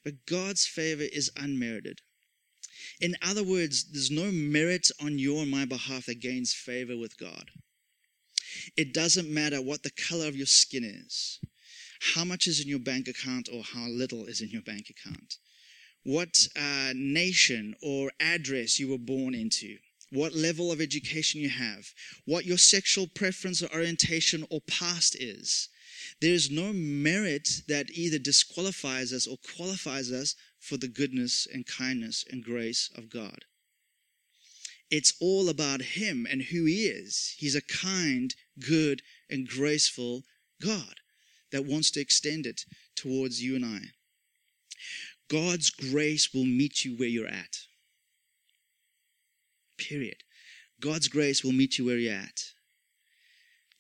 But 0.05 0.27
God's 0.27 0.67
favor 0.67 1.03
is 1.03 1.31
unmerited. 1.37 2.01
In 3.01 3.17
other 3.23 3.43
words, 3.43 3.91
there's 3.91 4.11
no 4.11 4.31
merit 4.31 4.91
on 5.01 5.19
your 5.19 5.43
and 5.43 5.51
my 5.51 5.65
behalf 5.65 6.07
that 6.07 6.21
gains 6.21 6.53
favor 6.55 6.97
with 6.97 7.19
God. 7.19 7.51
It 8.77 8.93
doesn't 8.93 9.33
matter 9.33 9.61
what 9.61 9.83
the 9.83 9.91
color 9.91 10.27
of 10.27 10.37
your 10.37 10.47
skin 10.47 10.85
is, 10.85 11.41
how 12.01 12.25
much 12.25 12.47
is 12.47 12.61
in 12.61 12.69
your 12.69 12.79
bank 12.79 13.09
account, 13.09 13.49
or 13.53 13.63
how 13.63 13.87
little 13.87 14.25
is 14.25 14.41
in 14.41 14.49
your 14.49 14.63
bank 14.63 14.89
account, 14.89 15.37
what 16.03 16.49
uh, 16.57 16.93
nation 16.95 17.75
or 17.83 18.11
address 18.19 18.81
you 18.81 18.89
were 18.89 18.99
born 18.99 19.35
into, 19.35 19.77
what 20.11 20.35
level 20.35 20.73
of 20.73 20.81
education 20.81 21.43
you 21.43 21.51
have, 21.51 21.93
what 22.25 22.47
your 22.47 22.57
sexual 22.57 23.07
preference 23.07 23.63
or 23.63 23.71
orientation 23.75 24.47
or 24.51 24.61
past 24.63 25.15
is. 25.21 25.69
There 26.23 26.33
is 26.33 26.51
no 26.51 26.73
merit 26.73 27.63
that 27.69 27.91
either 27.91 28.19
disqualifies 28.19 29.13
us 29.13 29.27
or 29.27 29.37
qualifies 29.55 30.11
us 30.11 30.35
for 30.59 30.79
the 30.79 30.89
goodness 30.89 31.47
and 31.53 31.67
kindness 31.67 32.25
and 32.31 32.43
grace 32.43 32.89
of 32.97 33.11
God. 33.11 33.45
It's 34.91 35.13
all 35.21 35.51
about 35.51 35.83
Him 35.83 36.27
and 36.29 36.43
who 36.45 36.65
He 36.65 36.87
is. 36.87 37.35
He's 37.37 37.55
a 37.55 37.61
kind, 37.61 38.35
good, 38.59 39.03
and 39.29 39.47
graceful 39.47 40.25
God 40.63 41.00
that 41.53 41.67
wants 41.67 41.91
to 41.93 42.01
extend 42.01 42.47
it 42.47 42.63
towards 42.97 43.43
you 43.43 43.57
and 43.57 43.65
I. 43.65 43.81
God's 45.31 45.71
grace 45.71 46.35
will 46.35 46.45
meet 46.45 46.85
you 46.85 46.97
where 46.97 47.09
you're 47.09 47.27
at. 47.27 47.57
Period. 49.79 50.17
God's 50.81 51.09
grace 51.09 51.45
will 51.45 51.53
meet 51.53 51.79
you 51.79 51.87
where 51.87 51.99
you're 51.99 52.15
at. 52.15 52.43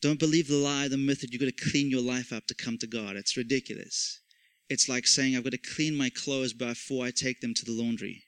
Don't 0.00 0.18
believe 0.18 0.48
the 0.48 0.56
lie, 0.56 0.88
the 0.88 0.96
myth 0.96 1.20
that 1.20 1.33
you've 1.33 1.40
got 1.40 1.54
to 1.54 1.70
clean 1.70 1.90
your 1.90 2.00
life 2.00 2.33
up 2.33 2.46
to 2.46 2.54
come 2.54 2.78
to 2.78 2.87
God. 2.87 3.16
It's 3.16 3.37
ridiculous. 3.37 4.20
It's 4.68 4.88
like 4.88 5.06
saying, 5.06 5.37
I've 5.37 5.44
got 5.44 5.50
to 5.50 5.59
clean 5.59 5.96
my 5.96 6.11
clothes 6.11 6.52
before 6.52 7.04
I 7.04 7.11
take 7.11 7.40
them 7.40 7.52
to 7.54 7.64
the 7.64 7.72
laundry. 7.72 8.22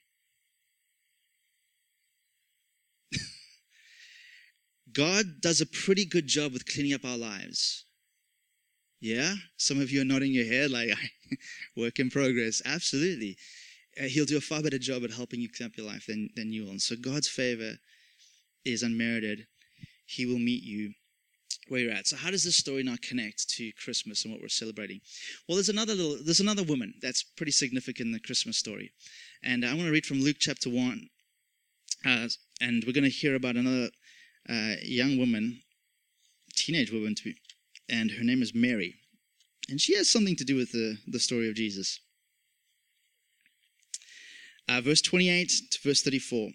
God 4.93 5.25
does 5.41 5.61
a 5.61 5.65
pretty 5.65 6.05
good 6.05 6.27
job 6.27 6.51
with 6.51 6.71
cleaning 6.71 6.93
up 6.93 7.05
our 7.05 7.17
lives. 7.17 7.85
Yeah? 9.03 9.35
Some 9.57 9.81
of 9.81 9.91
you 9.91 10.01
are 10.01 10.05
nodding 10.05 10.31
your 10.31 10.45
head 10.45 10.71
like, 10.71 10.89
work 11.75 11.99
in 11.99 12.09
progress. 12.09 12.61
Absolutely. 12.63 13.35
Uh, 14.01 14.05
he'll 14.05 14.23
do 14.23 14.37
a 14.37 14.41
far 14.41 14.61
better 14.61 14.77
job 14.77 15.03
at 15.03 15.11
helping 15.11 15.41
you 15.41 15.49
clean 15.49 15.67
up 15.67 15.75
your 15.75 15.85
life 15.85 16.05
than, 16.07 16.29
than 16.37 16.53
you 16.53 16.63
will. 16.63 16.71
And 16.71 16.81
so 16.81 16.95
God's 16.95 17.27
favor 17.27 17.73
is 18.63 18.81
unmerited. 18.81 19.45
He 20.05 20.25
will 20.25 20.39
meet 20.39 20.63
you 20.63 20.93
where 21.67 21.81
you're 21.81 21.91
at. 21.91 22.07
So 22.07 22.15
how 22.15 22.31
does 22.31 22.45
this 22.45 22.55
story 22.55 22.81
now 22.81 22.95
connect 23.01 23.49
to 23.49 23.73
Christmas 23.73 24.23
and 24.23 24.33
what 24.33 24.41
we're 24.41 24.47
celebrating? 24.47 25.01
Well, 25.49 25.57
there's 25.57 25.67
another 25.67 25.95
little, 25.95 26.23
there's 26.23 26.39
another 26.39 26.63
woman 26.63 26.93
that's 27.01 27.23
pretty 27.23 27.51
significant 27.51 28.07
in 28.07 28.13
the 28.13 28.21
Christmas 28.21 28.57
story. 28.57 28.93
And 29.43 29.65
I 29.65 29.73
want 29.73 29.87
to 29.87 29.91
read 29.91 30.05
from 30.05 30.21
Luke 30.21 30.37
chapter 30.39 30.69
1. 30.69 31.09
Uh, 32.05 32.29
and 32.61 32.85
we're 32.87 32.93
going 32.93 33.03
to 33.03 33.09
hear 33.09 33.35
about 33.35 33.57
another 33.57 33.89
uh, 34.49 34.75
young 34.81 35.17
woman, 35.17 35.59
teenage 36.55 36.91
woman, 36.91 37.15
to 37.15 37.23
be, 37.25 37.35
and 37.89 38.11
her 38.11 38.23
name 38.23 38.41
is 38.41 38.53
Mary. 38.53 38.95
And 39.69 39.79
she 39.79 39.95
has 39.95 40.09
something 40.09 40.35
to 40.35 40.43
do 40.43 40.55
with 40.55 40.71
the, 40.71 40.97
the 41.07 41.19
story 41.19 41.49
of 41.49 41.55
Jesus. 41.55 41.99
Uh, 44.67 44.81
verse 44.81 45.01
28 45.01 45.51
to 45.71 45.79
verse 45.87 46.01
34. 46.01 46.49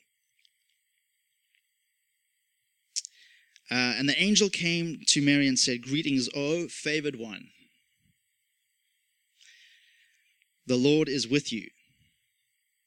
Uh, 3.70 3.74
and 3.98 4.08
the 4.08 4.20
angel 4.20 4.48
came 4.48 4.98
to 5.06 5.20
Mary 5.20 5.46
and 5.46 5.58
said, 5.58 5.82
Greetings, 5.82 6.28
O 6.34 6.68
favored 6.68 7.18
one. 7.18 7.48
The 10.66 10.76
Lord 10.76 11.08
is 11.08 11.28
with 11.28 11.52
you. 11.52 11.68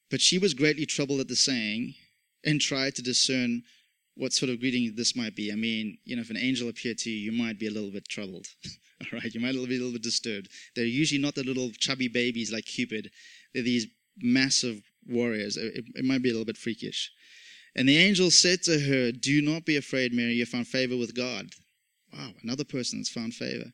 But 0.10 0.22
she 0.22 0.38
was 0.38 0.54
greatly 0.54 0.86
troubled 0.86 1.20
at 1.20 1.28
the 1.28 1.36
saying 1.36 1.96
and 2.44 2.60
tried 2.60 2.96
to 2.96 3.02
discern 3.02 3.64
what 4.22 4.34
sort 4.34 4.52
of 4.52 4.60
greeting 4.60 4.94
this 4.96 5.16
might 5.16 5.36
be. 5.36 5.52
I 5.52 5.56
mean, 5.56 5.98
you 6.06 6.16
know, 6.16 6.22
if 6.22 6.30
an 6.30 6.38
angel 6.38 6.70
appeared 6.70 7.00
to 7.00 7.10
you, 7.10 7.32
you 7.32 7.32
might 7.32 7.58
be 7.58 7.66
a 7.66 7.72
little 7.72 7.90
bit 7.90 8.08
troubled. 8.08 8.46
All 9.02 9.20
right, 9.20 9.34
you 9.34 9.40
might 9.40 9.54
be 9.54 9.58
a 9.58 9.80
little 9.80 9.94
bit 9.94 10.04
disturbed. 10.04 10.48
They're 10.76 10.86
usually 10.86 11.20
not 11.20 11.34
the 11.34 11.44
little 11.44 11.72
chubby 11.72 12.08
babies 12.08 12.54
like 12.54 12.66
Cupid. 12.66 13.10
They're 13.52 13.64
these 13.64 13.88
massive 14.22 14.84
warriors. 15.08 15.58
It, 15.58 15.86
it 15.96 16.06
might 16.06 16.22
be 16.22 16.30
a 16.30 16.34
little 16.34 16.46
bit 16.46 16.58
freakish. 16.58 17.12
And 17.76 17.90
the 17.90 17.98
angel 17.98 18.30
said 18.30 18.62
to 18.64 18.80
her, 18.80 19.12
Do 19.12 19.42
not 19.42 19.66
be 19.66 19.76
afraid, 19.76 20.14
Mary, 20.14 20.34
you 20.34 20.46
found 20.46 20.68
favor 20.68 20.98
with 20.98 21.16
God. 21.16 21.48
Wow, 22.14 22.30
another 22.44 22.64
person 22.64 23.00
that's 23.00 23.10
found 23.10 23.34
favor. 23.34 23.72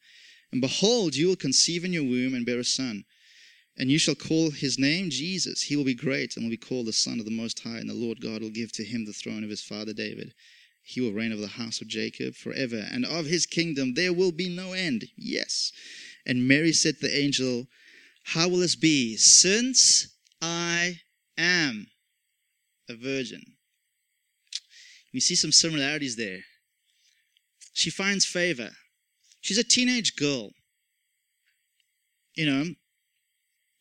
And 0.54 0.62
behold, 0.62 1.14
you 1.14 1.28
will 1.28 1.36
conceive 1.36 1.84
in 1.84 1.92
your 1.92 2.04
womb 2.04 2.34
and 2.34 2.46
bear 2.46 2.60
a 2.60 2.64
son. 2.64 3.04
And 3.78 3.92
you 3.92 4.00
shall 4.00 4.16
call 4.16 4.50
his 4.50 4.80
name 4.80 5.12
Jesus. 5.12 5.62
He 5.64 5.76
will 5.76 5.84
be 5.84 5.94
great 5.94 6.36
and 6.36 6.46
will 6.46 6.52
be 6.52 6.58
called 6.58 6.88
the 6.88 6.94
Son 6.94 7.20
of 7.20 7.26
the 7.26 7.32
Most 7.32 7.60
High. 7.60 7.78
And 7.78 7.90
the 7.90 7.94
Lord 7.94 8.20
God 8.20 8.42
will 8.42 8.50
give 8.50 8.72
to 8.74 8.84
him 8.84 9.06
the 9.06 9.14
throne 9.14 9.44
of 9.44 9.52
his 9.52 9.62
father 9.62 9.94
David. 9.94 10.34
He 10.82 11.00
will 11.00 11.12
reign 11.12 11.32
over 11.32 11.42
the 11.42 11.48
house 11.48 11.80
of 11.82 11.88
Jacob 11.88 12.34
forever. 12.34 12.88
And 12.92 13.06
of 13.06 13.26
his 13.26 13.46
kingdom 13.46 13.94
there 13.94 14.14
will 14.14 14.32
be 14.32 14.50
no 14.50 14.74
end. 14.74 15.06
Yes. 15.16 15.72
And 16.26 16.48
Mary 16.48 16.74
said 16.74 16.96
to 16.96 17.08
the 17.08 17.18
angel, 17.18 17.68
How 18.24 18.48
will 18.48 18.60
this 18.60 18.76
be, 18.76 19.16
since 19.16 20.08
I 20.42 21.02
am 21.38 21.88
a 22.90 22.96
virgin? 22.96 23.44
You 25.12 25.22
see 25.22 25.36
some 25.36 25.52
similarities 25.52 26.16
there. 26.16 26.40
She 27.74 27.90
finds 27.90 28.26
favor. 28.26 28.72
She's 29.42 29.58
a 29.58 29.64
teenage 29.64 30.16
girl. 30.16 30.52
You 32.34 32.46
know, 32.46 32.66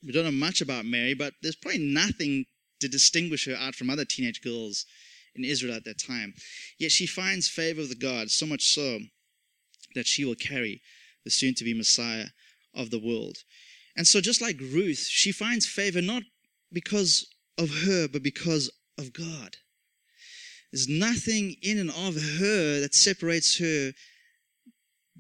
We 0.06 0.12
don't 0.12 0.24
know 0.24 0.30
much 0.30 0.60
about 0.60 0.86
Mary, 0.86 1.14
but 1.14 1.34
there's 1.42 1.56
probably 1.56 1.80
nothing 1.80 2.46
to 2.80 2.88
distinguish 2.88 3.46
her 3.46 3.56
out 3.56 3.74
from 3.74 3.90
other 3.90 4.04
teenage 4.04 4.40
girls 4.40 4.86
in 5.34 5.44
Israel 5.44 5.74
at 5.74 5.84
that 5.84 5.98
time. 5.98 6.34
Yet 6.78 6.92
she 6.92 7.06
finds 7.06 7.48
favor 7.48 7.80
with 7.80 7.98
God, 7.98 8.30
so 8.30 8.46
much 8.46 8.62
so 8.62 9.00
that 9.96 10.06
she 10.06 10.24
will 10.24 10.36
carry 10.36 10.80
the 11.24 11.30
soon 11.30 11.54
to 11.54 11.64
be 11.64 11.74
Messiah 11.74 12.26
of 12.72 12.90
the 12.90 13.00
world. 13.00 13.38
And 13.96 14.06
so, 14.06 14.20
just 14.20 14.40
like 14.40 14.60
Ruth, 14.60 15.06
she 15.10 15.32
finds 15.32 15.66
favor 15.66 16.00
not 16.00 16.22
because 16.72 17.26
of 17.58 17.70
her, 17.84 18.06
but 18.06 18.22
because 18.22 18.70
of 18.98 19.12
God. 19.12 19.56
There's 20.72 20.88
nothing 20.88 21.56
in 21.62 21.78
and 21.78 21.90
of 21.90 22.14
her 22.38 22.80
that 22.80 22.94
separates 22.94 23.58
her 23.58 23.92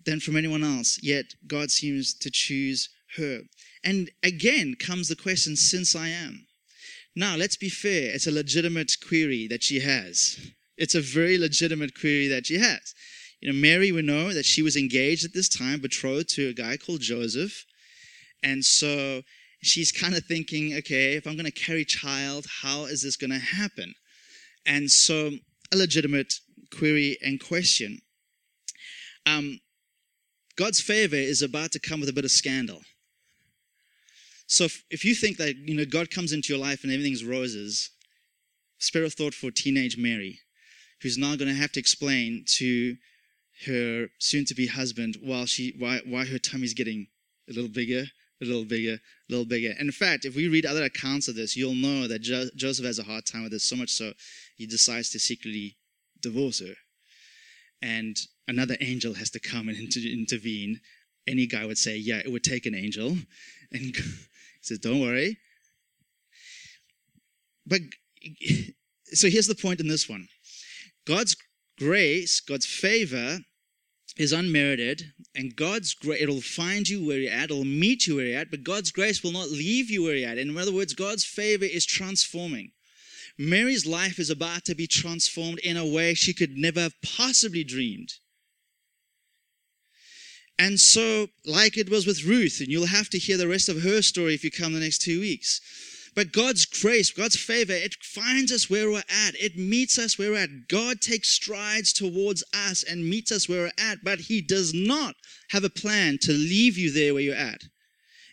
than 0.04 0.20
from 0.20 0.36
anyone 0.36 0.62
else, 0.62 0.98
yet 1.02 1.24
God 1.46 1.70
seems 1.70 2.14
to 2.14 2.30
choose 2.30 2.88
her. 3.16 3.40
And 3.86 4.10
again 4.24 4.74
comes 4.74 5.08
the 5.08 5.14
question, 5.14 5.54
since 5.54 5.94
I 5.94 6.08
am. 6.08 6.46
Now, 7.14 7.36
let's 7.36 7.56
be 7.56 7.68
fair, 7.68 8.12
it's 8.12 8.26
a 8.26 8.32
legitimate 8.32 8.92
query 9.06 9.46
that 9.46 9.62
she 9.62 9.78
has. 9.78 10.50
It's 10.76 10.96
a 10.96 11.00
very 11.00 11.38
legitimate 11.38 11.98
query 11.98 12.26
that 12.26 12.46
she 12.46 12.58
has. 12.58 12.94
You 13.40 13.52
know, 13.52 13.58
Mary, 13.58 13.92
we 13.92 14.02
know 14.02 14.34
that 14.34 14.44
she 14.44 14.60
was 14.60 14.76
engaged 14.76 15.24
at 15.24 15.34
this 15.34 15.48
time, 15.48 15.80
betrothed 15.80 16.30
to 16.30 16.48
a 16.48 16.52
guy 16.52 16.76
called 16.76 17.00
Joseph. 17.00 17.64
And 18.42 18.64
so 18.64 19.22
she's 19.62 19.92
kind 19.92 20.16
of 20.16 20.24
thinking, 20.24 20.74
okay, 20.78 21.14
if 21.14 21.24
I'm 21.24 21.36
going 21.36 21.46
to 21.46 21.52
carry 21.52 21.84
child, 21.84 22.46
how 22.62 22.86
is 22.86 23.02
this 23.02 23.16
going 23.16 23.30
to 23.30 23.38
happen? 23.38 23.94
And 24.66 24.90
so 24.90 25.30
a 25.72 25.76
legitimate 25.76 26.34
query 26.76 27.18
and 27.24 27.40
question. 27.42 28.00
Um, 29.26 29.60
God's 30.56 30.80
favor 30.80 31.14
is 31.14 31.40
about 31.40 31.70
to 31.72 31.78
come 31.80 32.00
with 32.00 32.08
a 32.08 32.14
bit 32.14 32.24
of 32.24 32.32
scandal. 32.32 32.80
So 34.46 34.64
if, 34.64 34.84
if 34.90 35.04
you 35.04 35.14
think 35.14 35.38
that 35.38 35.56
you 35.56 35.74
know 35.74 35.84
God 35.84 36.10
comes 36.10 36.32
into 36.32 36.52
your 36.52 36.62
life 36.62 36.84
and 36.84 36.92
everything's 36.92 37.24
roses, 37.24 37.90
spare 38.78 39.04
a 39.04 39.10
thought 39.10 39.34
for 39.34 39.50
teenage 39.50 39.96
Mary, 39.96 40.40
who's 41.02 41.18
now 41.18 41.36
going 41.36 41.48
to 41.48 41.60
have 41.60 41.72
to 41.72 41.80
explain 41.80 42.44
to 42.46 42.96
her 43.64 44.08
soon-to-be 44.18 44.66
husband 44.66 45.16
while 45.22 45.46
she 45.46 45.74
why 45.78 46.00
why 46.04 46.24
her 46.24 46.38
tummy's 46.38 46.74
getting 46.74 47.08
a 47.48 47.52
little 47.52 47.70
bigger, 47.70 48.04
a 48.42 48.44
little 48.44 48.64
bigger, 48.64 48.94
a 48.94 49.32
little 49.32 49.46
bigger. 49.46 49.70
And 49.70 49.88
in 49.88 49.92
fact, 49.92 50.24
if 50.24 50.36
we 50.36 50.48
read 50.48 50.66
other 50.66 50.84
accounts 50.84 51.28
of 51.28 51.34
this, 51.34 51.56
you'll 51.56 51.74
know 51.74 52.06
that 52.06 52.20
jo- 52.20 52.50
Joseph 52.54 52.84
has 52.84 52.98
a 52.98 53.04
hard 53.04 53.24
time 53.24 53.42
with 53.42 53.52
this 53.52 53.64
so 53.64 53.76
much 53.76 53.90
so 53.90 54.12
he 54.56 54.66
decides 54.66 55.10
to 55.10 55.18
secretly 55.18 55.76
divorce 56.20 56.60
her. 56.60 56.74
And 57.82 58.16
another 58.48 58.76
angel 58.80 59.14
has 59.14 59.30
to 59.30 59.40
come 59.40 59.68
and 59.68 59.78
inter- 59.78 60.00
intervene. 60.00 60.80
Any 61.26 61.46
guy 61.46 61.66
would 61.66 61.78
say, 61.78 61.96
yeah, 61.96 62.18
it 62.18 62.30
would 62.30 62.44
take 62.44 62.66
an 62.66 62.74
angel. 62.74 63.16
And 63.72 63.96
says, 64.66 64.78
don't 64.78 65.00
worry. 65.00 65.38
But 67.66 67.80
so 69.06 69.28
here's 69.28 69.46
the 69.46 69.54
point 69.54 69.80
in 69.80 69.88
this 69.88 70.08
one 70.08 70.28
God's 71.06 71.36
grace, 71.78 72.40
God's 72.40 72.66
favor 72.66 73.38
is 74.16 74.32
unmerited, 74.32 75.12
and 75.34 75.54
God's 75.54 75.94
grace, 75.94 76.22
it'll 76.22 76.40
find 76.40 76.88
you 76.88 77.06
where 77.06 77.18
you're 77.18 77.32
at, 77.32 77.50
it'll 77.50 77.64
meet 77.64 78.06
you 78.06 78.16
where 78.16 78.26
you're 78.26 78.38
at, 78.38 78.50
but 78.50 78.64
God's 78.64 78.90
grace 78.90 79.22
will 79.22 79.32
not 79.32 79.50
leave 79.50 79.90
you 79.90 80.04
where 80.04 80.14
you're 80.14 80.30
at. 80.30 80.38
In 80.38 80.56
other 80.56 80.72
words, 80.72 80.94
God's 80.94 81.24
favor 81.24 81.64
is 81.64 81.84
transforming. 81.84 82.72
Mary's 83.38 83.84
life 83.84 84.18
is 84.18 84.30
about 84.30 84.64
to 84.64 84.74
be 84.74 84.86
transformed 84.86 85.58
in 85.58 85.76
a 85.76 85.84
way 85.84 86.14
she 86.14 86.32
could 86.32 86.56
never 86.56 86.80
have 86.80 86.94
possibly 87.02 87.62
dreamed. 87.62 88.14
And 90.58 90.80
so, 90.80 91.28
like 91.44 91.76
it 91.76 91.90
was 91.90 92.06
with 92.06 92.24
Ruth, 92.24 92.60
and 92.60 92.68
you'll 92.68 92.86
have 92.86 93.10
to 93.10 93.18
hear 93.18 93.36
the 93.36 93.48
rest 93.48 93.68
of 93.68 93.82
her 93.82 94.00
story 94.02 94.34
if 94.34 94.42
you 94.42 94.50
come 94.50 94.72
the 94.72 94.80
next 94.80 95.02
two 95.02 95.20
weeks. 95.20 95.60
But 96.14 96.32
God's 96.32 96.64
grace, 96.64 97.10
God's 97.10 97.36
favor, 97.36 97.74
it 97.74 97.94
finds 98.02 98.50
us 98.50 98.70
where 98.70 98.90
we're 98.90 98.98
at. 98.98 99.34
It 99.38 99.58
meets 99.58 99.98
us 99.98 100.18
where 100.18 100.30
we're 100.30 100.38
at. 100.44 100.68
God 100.68 101.02
takes 101.02 101.28
strides 101.28 101.92
towards 101.92 102.42
us 102.54 102.82
and 102.82 103.10
meets 103.10 103.30
us 103.30 103.48
where 103.48 103.64
we're 103.64 103.90
at, 103.90 103.98
but 104.02 104.20
He 104.20 104.40
does 104.40 104.72
not 104.72 105.14
have 105.50 105.62
a 105.62 105.68
plan 105.68 106.16
to 106.22 106.32
leave 106.32 106.78
you 106.78 106.90
there 106.90 107.12
where 107.12 107.22
you're 107.22 107.34
at 107.34 107.60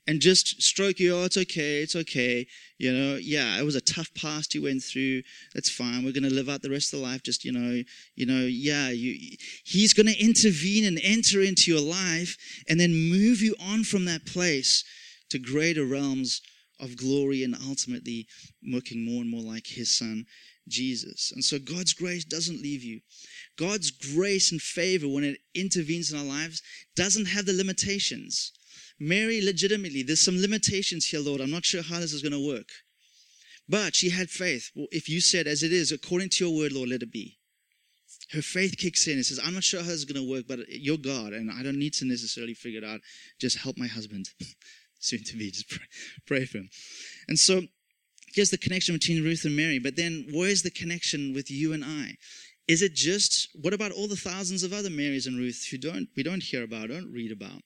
and 0.07 0.19
just 0.19 0.61
stroke 0.61 0.99
you. 0.99 1.15
Oh, 1.15 1.23
it's 1.23 1.37
okay. 1.37 1.81
It's 1.81 1.95
okay. 1.95 2.45
You 2.77 2.93
know, 2.93 3.15
yeah, 3.15 3.57
it 3.59 3.63
was 3.63 3.75
a 3.75 3.81
tough 3.81 4.09
past 4.15 4.53
you 4.53 4.63
went 4.63 4.83
through. 4.83 5.21
That's 5.53 5.69
fine. 5.69 6.03
We're 6.03 6.11
going 6.11 6.29
to 6.29 6.33
live 6.33 6.49
out 6.49 6.61
the 6.61 6.69
rest 6.69 6.93
of 6.93 6.99
the 6.99 7.05
life. 7.05 7.23
Just, 7.23 7.45
you 7.45 7.51
know, 7.51 7.81
you 8.15 8.25
know, 8.25 8.45
yeah, 8.45 8.89
you, 8.89 9.37
he's 9.63 9.93
going 9.93 10.07
to 10.07 10.19
intervene 10.19 10.85
and 10.85 10.99
enter 11.01 11.41
into 11.41 11.71
your 11.71 11.81
life 11.81 12.37
and 12.67 12.79
then 12.79 13.09
move 13.09 13.41
you 13.41 13.55
on 13.61 13.83
from 13.83 14.05
that 14.05 14.25
place 14.25 14.83
to 15.29 15.39
greater 15.39 15.85
realms 15.85 16.41
of 16.79 16.97
glory 16.97 17.43
and 17.43 17.55
ultimately 17.67 18.27
looking 18.61 19.05
more 19.05 19.21
and 19.21 19.31
more 19.31 19.41
like 19.41 19.67
his 19.67 19.89
son, 19.89 20.25
Jesus. 20.67 21.31
And 21.31 21.43
so 21.43 21.57
God's 21.59 21.93
grace 21.93 22.25
doesn't 22.25 22.61
leave 22.61 22.83
you. 22.83 22.99
God's 23.57 23.91
grace 23.91 24.51
and 24.51 24.61
favor, 24.61 25.07
when 25.07 25.23
it 25.23 25.37
intervenes 25.55 26.11
in 26.11 26.19
our 26.19 26.25
lives, 26.25 26.61
doesn't 26.95 27.25
have 27.25 27.45
the 27.45 27.53
limitations 27.53 28.51
Mary, 29.03 29.41
legitimately, 29.41 30.01
there's 30.01 30.23
some 30.23 30.39
limitations 30.39 31.05
here, 31.05 31.19
Lord. 31.19 31.41
I'm 31.41 31.51
not 31.51 31.65
sure 31.65 31.81
how 31.81 31.99
this 31.99 32.13
is 32.13 32.21
going 32.21 32.31
to 32.31 32.47
work. 32.47 32.69
But 33.67 33.95
she 33.95 34.09
had 34.09 34.29
faith. 34.29 34.71
Well, 34.75 34.87
if 34.91 35.09
you 35.09 35.19
said, 35.19 35.45
as 35.45 35.61
it 35.61 35.73
is, 35.73 35.91
according 35.91 36.29
to 36.29 36.45
your 36.45 36.55
word, 36.55 36.71
Lord, 36.71 36.89
let 36.89 37.03
it 37.03 37.11
be. 37.11 37.37
Her 38.31 38.41
faith 38.41 38.77
kicks 38.77 39.07
in 39.07 39.15
and 39.15 39.25
says, 39.25 39.39
I'm 39.43 39.53
not 39.53 39.63
sure 39.63 39.81
how 39.81 39.87
this 39.87 39.97
is 39.97 40.05
going 40.05 40.23
to 40.23 40.31
work, 40.31 40.45
but 40.47 40.59
you're 40.69 40.97
God, 40.97 41.33
and 41.33 41.51
I 41.51 41.63
don't 41.63 41.77
need 41.77 41.93
to 41.95 42.05
necessarily 42.05 42.53
figure 42.53 42.79
it 42.79 42.85
out. 42.85 43.01
Just 43.39 43.57
help 43.57 43.77
my 43.77 43.87
husband, 43.87 44.29
soon 44.99 45.23
to 45.25 45.37
be. 45.37 45.51
Just 45.51 45.69
pray, 45.69 45.85
pray 46.25 46.45
for 46.45 46.59
him. 46.59 46.69
And 47.27 47.37
so 47.37 47.61
here's 48.33 48.51
the 48.51 48.57
connection 48.57 48.95
between 48.95 49.23
Ruth 49.23 49.43
and 49.43 49.55
Mary. 49.55 49.79
But 49.79 49.97
then 49.97 50.27
where's 50.31 50.61
the 50.61 50.71
connection 50.71 51.33
with 51.33 51.51
you 51.51 51.73
and 51.73 51.83
I? 51.83 52.15
Is 52.69 52.81
it 52.81 52.93
just, 52.95 53.49
what 53.61 53.73
about 53.73 53.91
all 53.91 54.07
the 54.07 54.15
thousands 54.15 54.63
of 54.63 54.71
other 54.71 54.89
Marys 54.89 55.27
and 55.27 55.37
Ruths 55.37 55.67
who 55.67 55.77
don't, 55.77 56.07
we 56.15 56.23
don't 56.23 56.41
hear 56.41 56.63
about, 56.63 56.87
don't 56.87 57.11
read 57.11 57.31
about? 57.31 57.61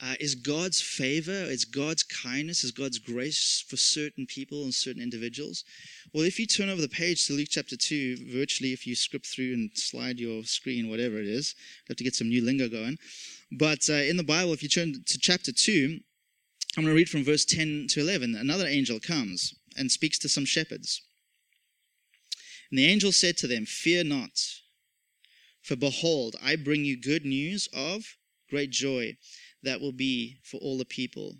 Uh, 0.00 0.14
is 0.20 0.34
God's 0.34 0.80
favor, 0.80 1.32
is 1.32 1.64
God's 1.64 2.02
kindness, 2.02 2.64
is 2.64 2.72
God's 2.72 2.98
grace 2.98 3.64
for 3.66 3.76
certain 3.76 4.26
people 4.26 4.64
and 4.64 4.74
certain 4.74 5.02
individuals. 5.02 5.64
Well, 6.12 6.24
if 6.24 6.38
you 6.38 6.46
turn 6.46 6.68
over 6.68 6.80
the 6.80 6.88
page 6.88 7.26
to 7.26 7.32
Luke 7.32 7.48
chapter 7.50 7.76
2, 7.76 8.32
virtually 8.32 8.72
if 8.72 8.86
you 8.86 8.94
script 8.94 9.26
through 9.26 9.52
and 9.54 9.70
slide 9.74 10.18
your 10.18 10.44
screen, 10.44 10.90
whatever 10.90 11.18
it 11.18 11.26
is, 11.26 11.54
you 11.58 11.90
have 11.90 11.96
to 11.96 12.04
get 12.04 12.14
some 12.14 12.28
new 12.28 12.44
lingo 12.44 12.68
going. 12.68 12.98
But 13.52 13.88
uh, 13.88 13.94
in 13.94 14.16
the 14.16 14.24
Bible, 14.24 14.52
if 14.52 14.62
you 14.62 14.68
turn 14.68 14.94
to 15.04 15.18
chapter 15.18 15.52
2, 15.52 15.98
I'm 16.76 16.82
going 16.82 16.92
to 16.92 16.96
read 16.96 17.08
from 17.08 17.24
verse 17.24 17.44
10 17.44 17.86
to 17.90 18.00
11. 18.00 18.34
Another 18.34 18.66
angel 18.66 18.98
comes 18.98 19.54
and 19.76 19.90
speaks 19.90 20.18
to 20.20 20.28
some 20.28 20.44
shepherds. 20.44 21.02
And 22.70 22.78
the 22.78 22.86
angel 22.86 23.12
said 23.12 23.36
to 23.38 23.46
them, 23.46 23.64
Fear 23.66 24.04
not, 24.04 24.40
for 25.62 25.76
behold, 25.76 26.34
I 26.42 26.56
bring 26.56 26.84
you 26.84 27.00
good 27.00 27.24
news 27.24 27.68
of 27.72 28.16
great 28.50 28.70
joy 28.70 29.16
that 29.64 29.80
will 29.80 29.92
be 29.92 30.36
for 30.42 30.58
all 30.58 30.78
the 30.78 30.84
people. 30.84 31.36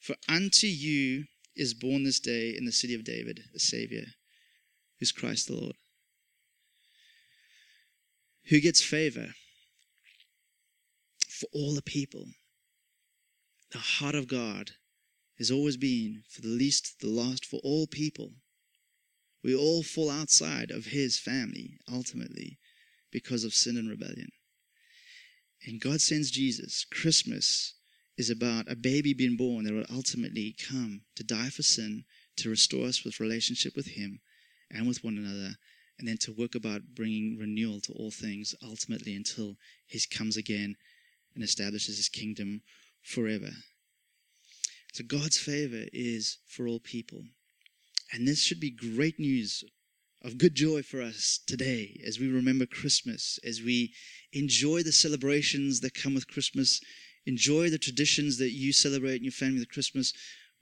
For 0.00 0.16
unto 0.28 0.66
you 0.66 1.24
is 1.54 1.74
born 1.74 2.04
this 2.04 2.20
day 2.20 2.54
in 2.56 2.64
the 2.64 2.72
city 2.72 2.94
of 2.94 3.04
David 3.04 3.40
a 3.54 3.58
Savior, 3.58 4.06
who's 4.98 5.12
Christ 5.12 5.48
the 5.48 5.54
Lord. 5.54 5.76
Who 8.48 8.60
gets 8.60 8.82
favor? 8.82 9.34
For 11.28 11.46
all 11.52 11.74
the 11.74 11.82
people. 11.82 12.26
The 13.70 13.78
heart 13.78 14.14
of 14.14 14.28
God 14.28 14.72
has 15.38 15.50
always 15.50 15.76
been 15.76 16.24
for 16.28 16.42
the 16.42 16.48
least, 16.48 17.00
the 17.00 17.08
last, 17.08 17.46
for 17.46 17.60
all 17.64 17.86
people. 17.86 18.32
We 19.42 19.54
all 19.54 19.82
fall 19.82 20.10
outside 20.10 20.70
of 20.70 20.86
His 20.86 21.18
family 21.18 21.78
ultimately 21.90 22.58
because 23.10 23.44
of 23.44 23.54
sin 23.54 23.76
and 23.76 23.88
rebellion. 23.88 24.30
And 25.64 25.80
God 25.80 26.00
sends 26.00 26.30
Jesus. 26.30 26.84
Christmas 26.84 27.74
is 28.16 28.30
about 28.30 28.70
a 28.70 28.76
baby 28.76 29.14
being 29.14 29.36
born 29.36 29.64
that 29.64 29.72
will 29.72 29.84
ultimately 29.94 30.54
come 30.68 31.02
to 31.16 31.24
die 31.24 31.48
for 31.48 31.62
sin, 31.62 32.04
to 32.36 32.50
restore 32.50 32.86
us 32.86 33.04
with 33.04 33.20
relationship 33.20 33.76
with 33.76 33.88
Him 33.88 34.20
and 34.70 34.88
with 34.88 35.04
one 35.04 35.18
another, 35.18 35.56
and 35.98 36.08
then 36.08 36.16
to 36.18 36.32
work 36.32 36.54
about 36.54 36.94
bringing 36.94 37.38
renewal 37.38 37.80
to 37.80 37.92
all 37.92 38.10
things 38.10 38.54
ultimately 38.62 39.14
until 39.14 39.56
He 39.86 40.00
comes 40.10 40.36
again 40.36 40.76
and 41.34 41.44
establishes 41.44 41.96
His 41.96 42.08
kingdom 42.08 42.62
forever. 43.00 43.50
So 44.92 45.04
God's 45.04 45.38
favor 45.38 45.84
is 45.92 46.38
for 46.46 46.66
all 46.66 46.80
people. 46.80 47.22
And 48.12 48.28
this 48.28 48.42
should 48.42 48.60
be 48.60 48.70
great 48.70 49.18
news 49.18 49.64
of 50.24 50.38
good 50.38 50.54
joy 50.54 50.82
for 50.82 51.02
us 51.02 51.40
today 51.46 52.00
as 52.06 52.18
we 52.18 52.28
remember 52.28 52.66
Christmas, 52.66 53.38
as 53.44 53.60
we 53.60 53.92
enjoy 54.32 54.82
the 54.82 54.92
celebrations 54.92 55.80
that 55.80 55.94
come 55.94 56.14
with 56.14 56.28
Christmas, 56.28 56.80
enjoy 57.26 57.70
the 57.70 57.78
traditions 57.78 58.38
that 58.38 58.52
you 58.52 58.72
celebrate 58.72 59.16
in 59.16 59.24
your 59.24 59.32
family 59.32 59.58
with 59.58 59.68
Christmas. 59.68 60.12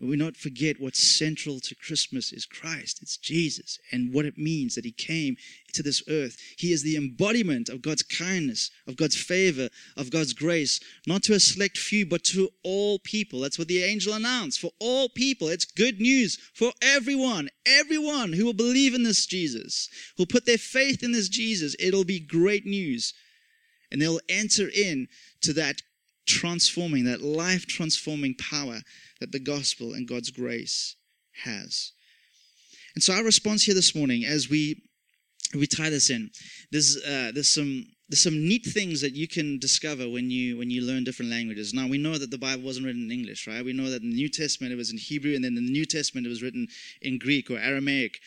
We 0.08 0.16
not 0.16 0.36
forget 0.36 0.80
what's 0.80 1.18
central 1.18 1.60
to 1.60 1.74
Christmas 1.74 2.32
is 2.32 2.46
Christ. 2.46 3.00
It's 3.02 3.18
Jesus 3.18 3.78
and 3.92 4.14
what 4.14 4.24
it 4.24 4.38
means 4.38 4.74
that 4.74 4.86
He 4.86 4.92
came 4.92 5.36
to 5.74 5.82
this 5.82 6.02
earth. 6.08 6.38
He 6.56 6.72
is 6.72 6.82
the 6.82 6.96
embodiment 6.96 7.68
of 7.68 7.82
God's 7.82 8.02
kindness, 8.02 8.70
of 8.86 8.96
God's 8.96 9.16
favor, 9.16 9.68
of 9.98 10.10
God's 10.10 10.32
grace, 10.32 10.80
not 11.06 11.22
to 11.24 11.34
a 11.34 11.40
select 11.40 11.76
few, 11.76 12.06
but 12.06 12.24
to 12.24 12.48
all 12.64 12.98
people. 13.00 13.40
That's 13.40 13.58
what 13.58 13.68
the 13.68 13.82
angel 13.82 14.14
announced 14.14 14.60
for 14.60 14.70
all 14.78 15.10
people. 15.10 15.48
It's 15.48 15.66
good 15.66 16.00
news 16.00 16.38
for 16.54 16.72
everyone, 16.80 17.50
everyone 17.66 18.32
who 18.32 18.46
will 18.46 18.54
believe 18.54 18.94
in 18.94 19.02
this 19.02 19.26
Jesus, 19.26 19.90
who 20.16 20.22
will 20.22 20.28
put 20.28 20.46
their 20.46 20.58
faith 20.58 21.02
in 21.02 21.12
this 21.12 21.28
Jesus. 21.28 21.76
It'll 21.78 22.04
be 22.04 22.20
great 22.20 22.64
news. 22.64 23.12
And 23.92 24.00
they'll 24.00 24.20
enter 24.28 24.68
in 24.68 25.08
to 25.42 25.52
that 25.54 25.82
transforming, 26.30 27.04
that 27.04 27.22
life 27.22 27.66
transforming 27.66 28.34
power 28.34 28.80
that 29.20 29.32
the 29.32 29.40
gospel 29.40 29.92
and 29.92 30.08
God's 30.08 30.30
grace 30.30 30.96
has. 31.44 31.92
And 32.94 33.02
so 33.02 33.14
our 33.14 33.24
response 33.24 33.64
here 33.64 33.74
this 33.74 33.94
morning, 33.94 34.24
as 34.24 34.48
we 34.48 34.82
we 35.54 35.66
tie 35.66 35.90
this 35.90 36.10
in, 36.10 36.30
there's 36.70 36.96
uh, 36.96 37.32
there's 37.34 37.48
some 37.48 37.84
there's 38.08 38.22
some 38.22 38.46
neat 38.48 38.66
things 38.66 39.00
that 39.00 39.14
you 39.14 39.28
can 39.28 39.58
discover 39.58 40.08
when 40.08 40.30
you 40.30 40.58
when 40.58 40.70
you 40.70 40.82
learn 40.82 41.04
different 41.04 41.30
languages. 41.30 41.72
Now 41.72 41.86
we 41.86 41.98
know 41.98 42.18
that 42.18 42.30
the 42.30 42.38
Bible 42.38 42.64
wasn't 42.64 42.86
written 42.86 43.04
in 43.04 43.10
English, 43.10 43.46
right? 43.46 43.64
We 43.64 43.72
know 43.72 43.90
that 43.90 44.02
the 44.02 44.08
New 44.08 44.28
Testament 44.28 44.72
it 44.72 44.76
was 44.76 44.90
in 44.90 44.98
Hebrew, 44.98 45.34
and 45.34 45.44
then 45.44 45.54
the 45.54 45.60
New 45.60 45.84
Testament 45.84 46.26
it 46.26 46.30
was 46.30 46.42
written 46.42 46.66
in 47.02 47.18
Greek 47.18 47.50
or 47.50 47.58
Aramaic. 47.58 48.18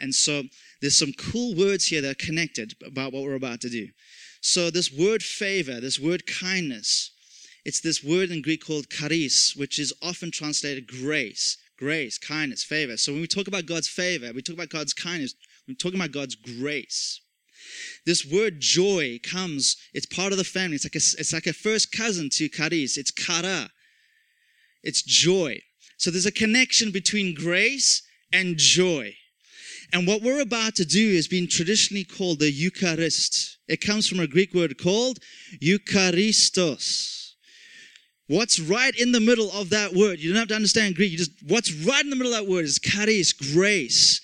And 0.00 0.14
so 0.14 0.44
there's 0.80 0.98
some 0.98 1.12
cool 1.12 1.54
words 1.54 1.86
here 1.86 2.00
that 2.02 2.10
are 2.10 2.26
connected 2.26 2.74
about 2.84 3.12
what 3.12 3.22
we're 3.22 3.34
about 3.34 3.60
to 3.62 3.68
do. 3.68 3.88
So 4.40 4.70
this 4.70 4.92
word 4.92 5.22
favor, 5.22 5.80
this 5.80 6.00
word 6.00 6.26
kindness, 6.26 7.11
it's 7.64 7.80
this 7.80 8.02
word 8.02 8.30
in 8.30 8.42
Greek 8.42 8.64
called 8.64 8.88
charis, 8.88 9.54
which 9.56 9.78
is 9.78 9.92
often 10.02 10.30
translated 10.30 10.86
grace, 10.86 11.58
grace, 11.78 12.18
kindness, 12.18 12.64
favor. 12.64 12.96
So 12.96 13.12
when 13.12 13.20
we 13.20 13.28
talk 13.28 13.46
about 13.46 13.66
God's 13.66 13.88
favor, 13.88 14.32
we 14.34 14.42
talk 14.42 14.56
about 14.56 14.70
God's 14.70 14.92
kindness, 14.92 15.34
we're 15.68 15.74
talking 15.74 15.98
about 15.98 16.12
God's 16.12 16.34
grace. 16.34 17.20
This 18.04 18.26
word 18.26 18.60
joy 18.60 19.20
comes, 19.22 19.76
it's 19.94 20.06
part 20.06 20.32
of 20.32 20.38
the 20.38 20.44
family. 20.44 20.74
It's 20.74 20.84
like 20.84 20.96
a, 20.96 21.20
it's 21.20 21.32
like 21.32 21.46
a 21.46 21.52
first 21.52 21.92
cousin 21.92 22.28
to 22.32 22.48
charis. 22.48 22.96
It's 22.98 23.12
kara. 23.12 23.70
It's 24.82 25.02
joy. 25.02 25.60
So 25.96 26.10
there's 26.10 26.26
a 26.26 26.32
connection 26.32 26.90
between 26.90 27.34
grace 27.34 28.02
and 28.32 28.56
joy. 28.56 29.14
And 29.92 30.06
what 30.06 30.22
we're 30.22 30.40
about 30.40 30.74
to 30.76 30.84
do 30.84 30.98
is 30.98 31.28
being 31.28 31.46
traditionally 31.46 32.04
called 32.04 32.40
the 32.40 32.50
Eucharist. 32.50 33.58
It 33.68 33.80
comes 33.80 34.08
from 34.08 34.18
a 34.18 34.26
Greek 34.26 34.52
word 34.54 34.76
called 34.78 35.18
Eucharistos. 35.62 37.21
What's 38.28 38.60
right 38.60 38.94
in 38.98 39.12
the 39.12 39.20
middle 39.20 39.50
of 39.52 39.70
that 39.70 39.92
word? 39.94 40.20
You 40.20 40.30
don't 40.30 40.38
have 40.38 40.48
to 40.48 40.54
understand 40.54 40.94
Greek. 40.94 41.12
You 41.12 41.18
just 41.18 41.32
what's 41.46 41.72
right 41.72 42.02
in 42.02 42.10
the 42.10 42.16
middle 42.16 42.32
of 42.32 42.40
that 42.40 42.50
word 42.50 42.64
is 42.64 42.78
charis, 42.78 43.32
grace. 43.32 44.20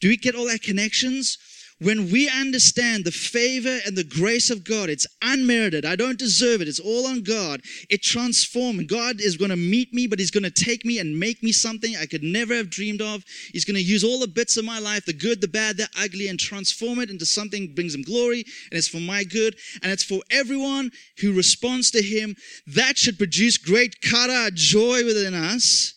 Do 0.00 0.08
we 0.08 0.16
get 0.16 0.34
all 0.34 0.50
our 0.50 0.58
connections? 0.58 1.38
When 1.80 2.12
we 2.12 2.30
understand 2.30 3.04
the 3.04 3.10
favor 3.10 3.80
and 3.84 3.96
the 3.96 4.04
grace 4.04 4.48
of 4.48 4.64
God, 4.64 4.88
it's 4.88 5.08
unmerited. 5.22 5.84
I 5.84 5.96
don't 5.96 6.18
deserve 6.18 6.60
it. 6.60 6.68
It's 6.68 6.78
all 6.78 7.06
on 7.06 7.22
God. 7.22 7.62
It 7.90 8.00
transforms. 8.00 8.84
God 8.84 9.20
is 9.20 9.36
going 9.36 9.50
to 9.50 9.56
meet 9.56 9.92
me, 9.92 10.06
but 10.06 10.20
He's 10.20 10.30
going 10.30 10.44
to 10.44 10.50
take 10.50 10.84
me 10.84 11.00
and 11.00 11.18
make 11.18 11.42
me 11.42 11.50
something 11.50 11.96
I 11.96 12.06
could 12.06 12.22
never 12.22 12.54
have 12.54 12.70
dreamed 12.70 13.02
of. 13.02 13.24
He's 13.52 13.64
going 13.64 13.74
to 13.74 13.82
use 13.82 14.04
all 14.04 14.20
the 14.20 14.28
bits 14.28 14.56
of 14.56 14.64
my 14.64 14.78
life, 14.78 15.04
the 15.04 15.12
good, 15.12 15.40
the 15.40 15.48
bad, 15.48 15.76
the 15.76 15.88
ugly, 15.98 16.28
and 16.28 16.38
transform 16.38 17.00
it 17.00 17.10
into 17.10 17.26
something 17.26 17.74
brings 17.74 17.94
Him 17.94 18.02
glory, 18.02 18.44
and 18.70 18.78
it's 18.78 18.88
for 18.88 19.00
my 19.00 19.24
good, 19.24 19.56
and 19.82 19.90
it's 19.90 20.04
for 20.04 20.20
everyone 20.30 20.92
who 21.18 21.36
responds 21.36 21.90
to 21.90 22.02
Him. 22.02 22.36
That 22.68 22.96
should 22.96 23.18
produce 23.18 23.58
great 23.58 24.00
kara, 24.00 24.52
joy 24.52 25.04
within 25.04 25.34
us 25.34 25.94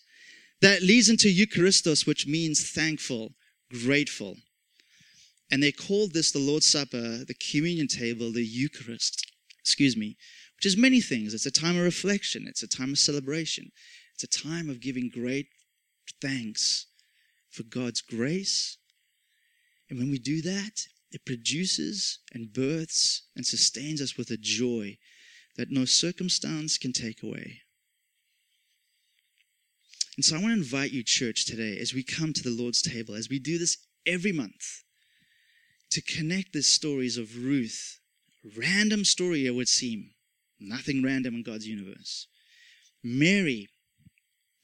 that 0.62 0.82
leads 0.82 1.10
into 1.10 1.28
Eucharistos, 1.28 2.08
which 2.08 2.26
means 2.26 2.72
thankful, 2.72 3.30
grateful. 3.72 4.38
And 5.50 5.64
they 5.64 5.72
called 5.72 6.14
this 6.14 6.32
the 6.32 6.40
Lord's 6.40 6.68
Supper, 6.68 7.24
the 7.26 7.36
communion 7.52 7.88
table, 7.88 8.32
the 8.32 8.46
Eucharist, 8.46 9.32
excuse 9.60 9.96
me, 9.96 10.18
which 10.56 10.66
is 10.66 10.76
many 10.76 11.00
things. 11.02 11.34
It's 11.34 11.46
a 11.46 11.52
time 11.52 11.78
of 11.78 11.84
reflection, 11.84 12.46
it's 12.48 12.64
a 12.64 12.68
time 12.68 12.92
of 12.92 13.00
celebration, 13.00 13.72
it's 14.14 14.24
a 14.24 14.28
time 14.28 14.70
of 14.70 14.82
giving 14.82 15.10
great 15.10 15.48
thanks 16.22 16.88
for 17.50 17.64
God's 17.64 18.02
grace. 18.02 18.78
And 19.90 20.00
when 20.00 20.12
we 20.12 20.20
do 20.20 20.42
that, 20.42 20.88
it 21.12 21.26
produces 21.26 22.20
and 22.34 22.52
births 22.52 23.24
and 23.36 23.46
sustains 23.46 24.02
us 24.02 24.18
with 24.18 24.30
a 24.30 24.38
joy 24.38 24.98
that 25.56 25.72
no 25.72 25.86
circumstance 25.86 26.78
can 26.78 26.92
take 26.92 27.24
away. 27.24 27.62
And 30.18 30.26
so 30.26 30.36
I 30.36 30.42
want 30.42 30.54
to 30.54 30.60
invite 30.60 30.92
you, 30.92 31.04
church, 31.04 31.46
today, 31.46 31.78
as 31.80 31.94
we 31.94 32.04
come 32.04 32.34
to 32.34 32.44
the 32.44 32.50
Lord's 32.50 32.82
table, 32.82 33.14
as 33.14 33.30
we 33.30 33.40
do 33.40 33.58
this 33.58 33.78
every 34.06 34.32
month, 34.32 34.84
to 35.92 36.02
connect 36.02 36.54
the 36.54 36.64
stories 36.64 37.18
of 37.18 37.44
Ruth. 37.44 38.00
Random 38.58 39.04
story, 39.06 39.46
it 39.46 39.56
would 39.56 39.68
seem. 39.68 40.12
Nothing 40.60 41.04
random 41.04 41.36
in 41.36 41.44
God's 41.44 41.68
universe. 41.68 42.28
Mary, 43.04 43.68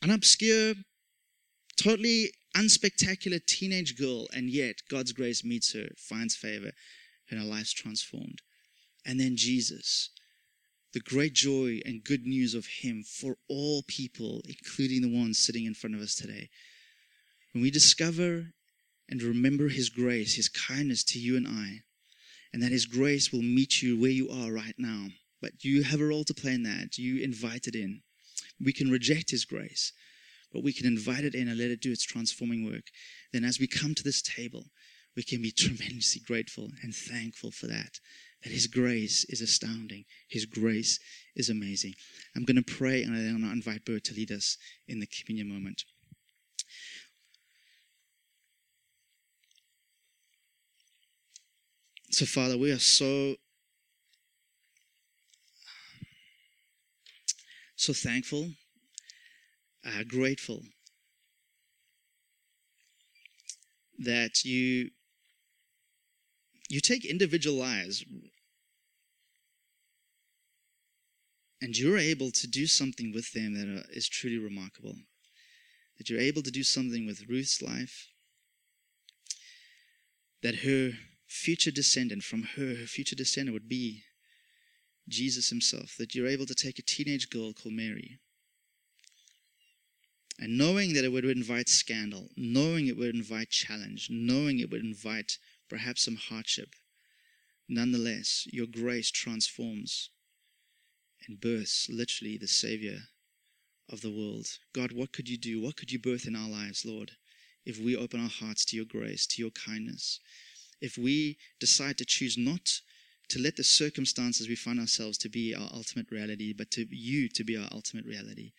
an 0.02 0.10
obscure, 0.10 0.74
totally 1.78 2.32
unspectacular 2.56 3.44
teenage 3.46 3.98
girl, 3.98 4.28
and 4.34 4.50
yet 4.50 4.78
God's 4.90 5.12
grace 5.12 5.44
meets 5.44 5.74
her, 5.74 5.88
finds 5.98 6.36
favor, 6.36 6.72
and 7.30 7.40
her 7.40 7.46
life's 7.46 7.74
transformed. 7.74 8.40
And 9.06 9.20
then 9.20 9.36
Jesus, 9.36 10.10
the 10.94 11.00
great 11.00 11.34
joy 11.34 11.80
and 11.86 12.04
good 12.04 12.26
news 12.26 12.54
of 12.54 12.66
Him 12.66 13.04
for 13.04 13.38
all 13.50 13.84
people, 13.88 14.42
including 14.48 15.02
the 15.02 15.16
ones 15.16 15.40
sitting 15.40 15.66
in 15.66 15.74
front 15.74 15.96
of 15.96 16.02
us 16.02 16.16
today. 16.16 16.50
When 17.54 17.62
we 17.62 17.72
discover 17.72 18.54
and 19.10 19.22
remember 19.22 19.70
His 19.70 19.90
grace, 19.90 20.36
His 20.36 20.50
kindness 20.50 21.04
to 21.06 21.20
you 21.20 21.36
and 21.36 21.48
I, 21.48 21.82
and 22.54 22.62
that 22.62 22.72
His 22.72 22.86
grace 22.86 23.32
will 23.32 23.42
meet 23.42 23.82
you 23.82 24.00
where 24.00 24.12
you 24.12 24.30
are 24.30 24.52
right 24.52 24.76
now. 24.78 25.08
But 25.42 25.64
you 25.64 25.84
have 25.84 26.00
a 26.00 26.06
role 26.06 26.24
to 26.24 26.34
play 26.34 26.54
in 26.54 26.64
that. 26.64 26.98
You 26.98 27.22
invite 27.22 27.68
it 27.68 27.76
in. 27.76 28.02
We 28.64 28.72
can 28.72 28.90
reject 28.90 29.32
His 29.32 29.46
grace, 29.46 29.92
but 30.54 30.64
we 30.64 30.74
can 30.74 30.86
invite 30.86 31.26
it 31.26 31.36
in 31.36 31.48
and 31.48 31.58
let 31.58 31.72
it 31.72 31.82
do 31.82 31.92
its 31.92 32.06
transforming 32.06 32.66
work. 32.66 32.86
Then, 33.34 33.44
as 33.44 33.60
we 33.60 33.68
come 33.68 33.94
to 33.96 34.04
this 34.04 34.22
table, 34.22 34.66
we 35.16 35.24
can 35.24 35.42
be 35.42 35.52
tremendously 35.58 36.22
grateful 36.26 36.70
and 36.82 36.96
thankful 36.96 37.52
for 37.52 37.68
that. 37.68 38.00
That 38.44 38.52
His 38.52 38.68
grace 38.68 39.26
is 39.30 39.42
astounding. 39.42 40.06
His 40.30 40.46
grace 40.46 41.00
is 41.36 41.50
amazing. 41.50 41.94
I'm 42.36 42.46
going 42.46 42.62
to 42.62 42.74
pray 42.74 43.04
and 43.04 43.16
I'm 43.16 43.42
going 43.42 43.42
to 43.42 43.52
invite 43.52 43.86
Bert 43.86 44.04
to 44.06 44.14
lead 44.14 44.32
us 44.32 44.58
in 44.88 45.00
the 45.00 45.08
communion 45.08 45.50
moment. 45.50 45.84
So, 52.14 52.28
Father, 52.28 52.60
we 52.60 52.70
are 52.70 52.78
so, 52.78 53.38
so 57.76 57.92
thankful, 57.92 58.52
uh, 59.84 60.04
grateful 60.08 60.62
that 63.98 64.46
you 64.46 64.92
you 66.70 66.82
take 66.82 67.04
individual 67.04 67.58
lives 67.58 68.06
and 71.64 71.76
you're 71.76 71.98
able 71.98 72.30
to 72.30 72.46
do 72.46 72.68
something 72.68 73.12
with 73.12 73.32
them 73.32 73.56
that 73.56 73.88
is 73.90 74.08
truly 74.08 74.38
remarkable. 74.38 74.98
That 75.98 76.12
you're 76.12 76.20
able 76.20 76.44
to 76.44 76.52
do 76.52 76.62
something 76.62 77.08
with 77.08 77.28
Ruth's 77.28 77.60
life, 77.60 78.10
that 80.44 80.58
her 80.58 80.92
future 81.34 81.72
descendant 81.72 82.24
from 82.24 82.44
her, 82.56 82.76
her 82.76 82.86
future 82.86 83.16
descendant 83.16 83.54
would 83.54 83.68
be 83.68 84.04
Jesus 85.10 85.50
himself. 85.50 85.96
That 85.98 86.14
you're 86.14 86.28
able 86.28 86.46
to 86.46 86.56
take 86.56 86.78
a 86.78 86.84
teenage 86.84 87.30
girl 87.30 87.54
called 87.54 87.74
Mary. 87.74 88.20
And 90.40 90.58
knowing 90.58 90.94
that 90.94 91.04
it 91.04 91.12
would 91.12 91.26
invite 91.26 91.70
scandal, 91.70 92.30
knowing 92.38 92.88
it 92.88 92.98
would 92.98 93.16
invite 93.16 93.50
challenge, 93.50 94.08
knowing 94.10 94.60
it 94.60 94.70
would 94.72 94.84
invite 94.84 95.38
perhaps 95.70 96.06
some 96.06 96.16
hardship, 96.16 96.76
nonetheless, 97.68 98.48
your 98.52 98.68
grace 98.68 99.12
transforms 99.12 100.10
and 101.28 101.40
births 101.40 101.88
literally 101.90 102.38
the 102.38 102.48
Savior 102.48 102.98
of 103.90 104.02
the 104.02 104.12
world. 104.12 104.48
God, 104.74 104.92
what 104.92 105.12
could 105.12 105.30
you 105.30 105.38
do? 105.38 105.62
What 105.62 105.78
could 105.78 105.92
you 105.92 106.00
birth 106.00 106.28
in 106.28 106.36
our 106.36 106.50
lives, 106.50 106.84
Lord, 106.86 107.12
if 107.66 107.80
we 107.80 107.96
open 107.96 108.20
our 108.20 108.30
hearts 108.30 108.66
to 108.66 108.76
your 108.76 108.86
grace, 108.86 109.26
to 109.28 109.42
your 109.42 109.52
kindness? 109.52 110.20
If 110.84 110.98
we 110.98 111.38
decide 111.62 111.98
to 111.98 112.04
choose 112.04 112.38
not 112.38 112.82
to 113.30 113.40
let 113.40 113.56
the 113.56 113.64
circumstances 113.64 114.50
we 114.50 114.56
find 114.56 114.82
ourselves 114.82 115.18
to 115.18 115.30
be 115.30 115.56
our 115.56 115.70
ultimate 115.74 116.12
reality, 116.12 116.52
but 116.52 116.70
to 116.72 116.86
you 116.94 117.30
to 117.30 117.46
be 117.46 117.56
our 117.56 117.70
ultimate 117.72 118.06
reality. 118.06 118.52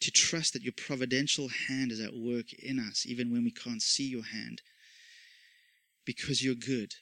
To 0.00 0.10
trust 0.10 0.52
that 0.52 0.64
your 0.64 0.72
providential 0.76 1.48
hand 1.68 1.92
is 1.92 2.00
at 2.00 2.12
work 2.12 2.52
in 2.54 2.80
us, 2.80 3.06
even 3.06 3.30
when 3.30 3.44
we 3.44 3.52
can't 3.52 3.80
see 3.80 4.08
your 4.08 4.24
hand, 4.24 4.62
because 6.04 6.44
you're 6.44 6.56
good. 6.56 6.92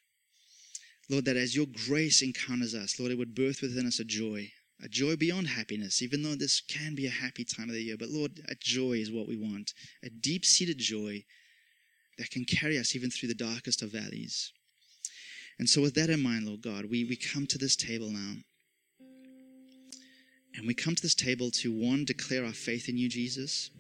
Lord, 1.09 1.25
that 1.25 1.39
as 1.39 1.57
your 1.57 1.67
grace 1.87 2.21
encounters 2.21 2.75
us, 2.75 3.01
Lord, 3.01 3.11
it 3.11 3.17
would 3.17 3.35
birth 3.35 3.63
within 3.63 3.87
us 3.87 3.99
a 3.99 4.05
joy, 4.05 4.53
a 4.85 4.89
joy 4.89 5.17
beyond 5.17 5.49
happiness, 5.49 6.03
even 6.03 6.23
though 6.23 6.35
this 6.35 6.61
can 6.61 6.95
be 6.95 7.07
a 7.07 7.21
happy 7.25 7.45
time 7.45 7.71
of 7.71 7.75
the 7.75 7.83
year. 7.83 7.97
But 7.99 8.11
Lord, 8.11 8.43
a 8.51 8.55
joy 8.55 8.99
is 8.99 9.11
what 9.11 9.29
we 9.29 9.39
want, 9.39 9.73
a 10.05 10.11
deep 10.11 10.45
seated 10.45 10.77
joy 10.77 11.25
that 12.19 12.31
can 12.31 12.45
carry 12.45 12.79
us 12.79 12.95
even 12.95 13.11
through 13.11 13.31
the 13.31 13.35
darkest 13.35 13.81
of 13.81 13.93
valleys. 13.93 14.53
And 15.59 15.69
so, 15.69 15.83
with 15.83 15.95
that 15.95 16.09
in 16.09 16.23
mind, 16.23 16.47
Lord 16.47 16.63
God, 16.63 16.85
we, 16.85 17.05
we 17.05 17.17
come 17.17 17.47
to 17.49 17.59
this 17.59 17.75
table 17.75 18.11
now. 18.11 18.35
And 20.55 20.67
we 20.67 20.75
come 20.75 20.95
to 20.95 21.03
this 21.03 21.15
table 21.15 21.51
to 21.53 21.73
one, 21.73 22.05
declare 22.05 22.45
our 22.45 22.53
faith 22.53 22.89
in 22.89 22.97
you, 22.97 23.09
Jesus, 23.09 23.71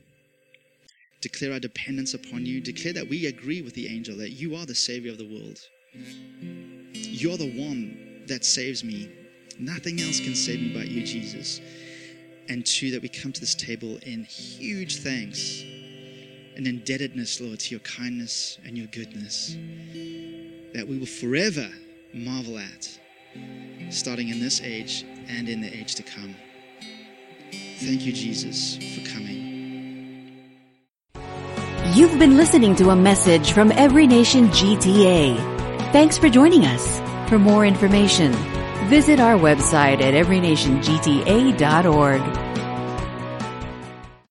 declare 1.21 1.53
our 1.53 1.61
dependence 1.61 2.15
upon 2.15 2.47
you, 2.47 2.61
declare 2.61 2.93
that 2.93 3.09
we 3.09 3.27
agree 3.27 3.63
with 3.63 3.75
the 3.75 3.89
angel 3.89 4.17
that 4.19 4.31
you 4.31 4.55
are 4.55 4.67
the 4.67 4.75
Savior 4.75 5.11
of 5.11 5.19
the 5.19 5.25
world. 5.25 5.59
You're 6.93 7.37
the 7.37 7.53
one 7.53 8.23
that 8.27 8.45
saves 8.45 8.85
me. 8.85 9.11
Nothing 9.59 10.01
else 10.01 10.21
can 10.21 10.35
save 10.35 10.61
me 10.61 10.73
but 10.73 10.89
you, 10.89 11.05
Jesus. 11.05 11.61
And 12.49 12.65
two, 12.65 12.91
that 12.93 13.03
we 13.03 13.09
come 13.09 13.33
to 13.33 13.41
this 13.41 13.55
table 13.55 13.99
in 14.03 14.25
huge 14.25 14.99
thanks 14.99 15.63
and 16.57 16.67
indebtedness, 16.67 17.41
Lord, 17.41 17.61
to 17.61 17.71
your 17.71 17.81
kindness 17.81 18.59
and 18.65 18.77
your 18.77 18.87
goodness 18.89 19.57
that 20.75 20.87
we 20.87 20.99
will 20.99 21.07
forever 21.07 21.69
marvel 22.15 22.59
at, 22.59 22.99
starting 23.91 24.29
in 24.29 24.41
this 24.41 24.61
age 24.63 25.05
and 25.29 25.49
in 25.49 25.61
the 25.61 25.77
age 25.77 25.95
to 25.97 26.03
come. 26.03 26.35
Thank 27.79 28.05
you, 28.05 28.13
Jesus, 28.13 28.77
for 28.77 29.09
coming. 29.11 29.39
You've 31.95 32.19
been 32.19 32.37
listening 32.37 32.77
to 32.77 32.91
a 32.91 32.97
message 32.97 33.53
from 33.53 33.73
Every 33.73 34.07
Nation 34.07 34.49
GTA. 34.49 35.37
Thanks 35.93 36.19
for 36.19 36.29
joining 36.29 36.67
us. 36.67 36.99
For 37.31 37.39
more 37.39 37.65
information, 37.65 38.33
visit 38.89 39.21
our 39.21 39.37
website 39.37 40.01
at 40.01 40.15
everynationgta.org. 40.15 42.48